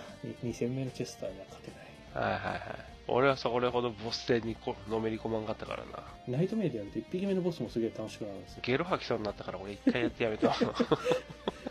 [0.43, 1.71] 2戦目のチェスターには勝て
[2.17, 2.29] ない。
[2.31, 2.61] はいはいはい。
[3.07, 6.03] 俺はそれほどボス戦にこのめり込まんかったからな。
[6.27, 8.61] ナイトメイでやると1匹目のボスもすげえ楽しくなるんですよ。
[8.63, 10.49] ゲロ吐きそうになったから俺一回やってやめた。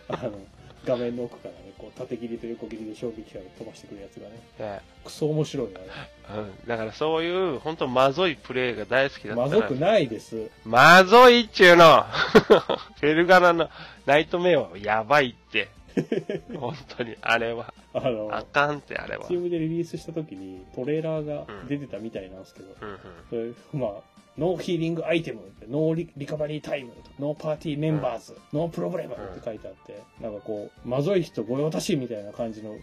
[0.07, 0.39] あの、
[0.87, 5.87] 画面の奥からね、こう縦切りと横切りで衝撃波を飛ばしてくるやつがね、ねクソ面白いよね。
[6.35, 6.68] うん。
[6.68, 10.51] だからそういう、本当マゾいプレイが大好きだったマゾくないです。
[10.64, 12.05] マゾいっちゅうの
[13.01, 13.68] フェルガナの
[14.07, 15.68] ナイトメアはやばいって。
[16.59, 17.72] 本当に、あれは。
[17.93, 19.22] あの、あかんって、あれは。
[19.22, 22.99] スチームでリリースした時にトレーラーが出てたみたいなんですけど、うんうん。
[23.30, 32.74] それまあ、 no healing item、no re recovery time、no party members、no problem って書いてあって、なんかこう、マゾい人ご用達みたいな感じの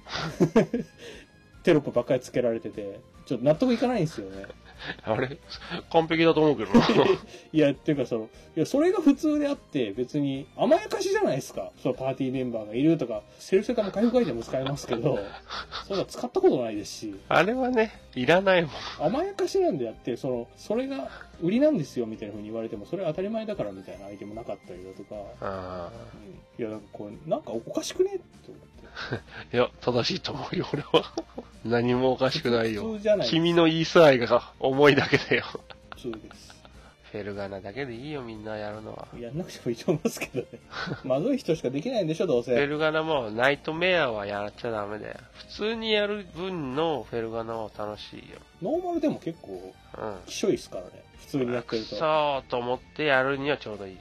[1.64, 4.46] テロップばっかりつけられてて、ちょっと納得いかないんですよね。
[5.04, 5.38] あれ？
[5.92, 6.86] 完璧だと思うけどな。
[7.54, 11.72] いや、っていうかその、いや、それが普通であって、別に甘やかしじゃないですか。
[11.82, 15.20] そのパーティーメンバーがいるとか、セルセタも回復アイテムも使えますけど、
[15.88, 18.72] そんな使ったことないですし、あれはね、いらないもん。
[19.00, 21.10] 甘やかしなんであって、その、それが
[21.42, 28.16] 売りなんですよみたいな風に言われても、それは当たり前だからみたいなアイテムなかったりだとか、あうんいや、なんかこう、なんかおかしくね？
[28.16, 28.66] って思って。
[28.68, 28.71] あ。
[29.54, 31.14] いや、正しいと思うよ、俺は。
[31.66, 32.98] 何もおかしくないよ普。
[32.98, 33.28] 通じゃない。
[33.28, 35.46] 君の言いさえが重いだけだよ。
[35.96, 36.52] 普通です。
[37.12, 39.06] フェルガナだけでいいよ、みんなやるのは。
[39.20, 40.46] やんなくてもいいと思いますけどね。
[41.04, 42.56] まずい人しかできないんでしょ、どうせ。
[42.56, 45.16] フェルガナもナイトメアはやっちゃダメだよ。
[45.34, 48.38] 普通にやる分のフェルガナは楽しいよ。
[48.62, 50.20] ノーマルでも結構、うん。
[50.26, 51.04] きしょいですからね。
[51.32, 51.96] 普通にやってくると。
[51.96, 53.98] そーと思ってやるにはちょうどいい。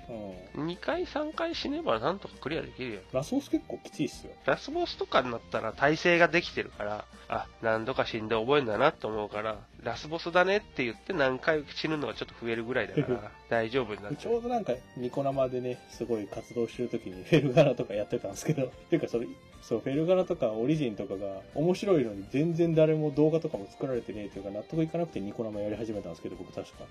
[0.56, 0.66] うん。
[0.66, 3.00] 2回3回死ねばなんとかクリアできるよ。
[3.12, 4.32] ラスボス結構きついっすよ。
[4.44, 14.32] ラスボスとかになったら体勢ができてるから、あ、何度か死んで覚えるんだなと思うから、ラスボスだねって言って何回死ぬのがちょっと増えるぐらいだから、 大丈夫になっちゃう。
[14.32, 19.28] ちょうどなんか、ニコ生でね、すごい活動してる時にフェルガラとかやってたんですけど、っ ていうかそれ、
[19.62, 26.84] そう、フェルガラとかオリジンとかが面白いのに全然誰も動画とかも作られてねえというか納得いかなくてニコ生やり始めたんですけど、僕確か。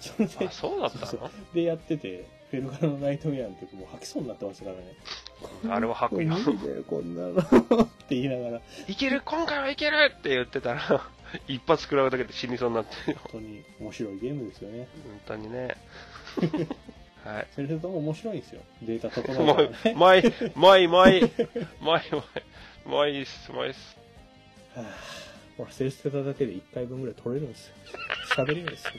[0.00, 4.94] それであ、、そうだったそうのでやってて、フェルガラのナイトメアの時もう吐きそうになってましたからね。
[5.74, 6.34] あれは吐くよ。
[6.36, 7.32] 無理だよ、こんなの？
[7.84, 9.20] って言いながら、いける？
[9.24, 10.80] 今回はいけるって言ってたら、
[11.48, 13.18] 一発食らうだけで死にそうになってるよ。
[13.24, 14.88] 本当に面白いゲームですよね。
[15.04, 15.76] 本当にね。
[17.24, 17.46] はい。
[17.56, 18.62] セルフとも面白いんですよ。
[18.82, 20.22] データ整えもうたらね。、まい、
[20.54, 21.30] まい、まい、まい、
[21.80, 22.02] まい、
[22.86, 23.96] まいっす、まいっす。
[24.76, 24.86] はぁ、
[25.58, 27.74] ほら、セルフテタだけで1回分ぐらい取れるんですよ。
[28.36, 28.92] 喋れるんですよ。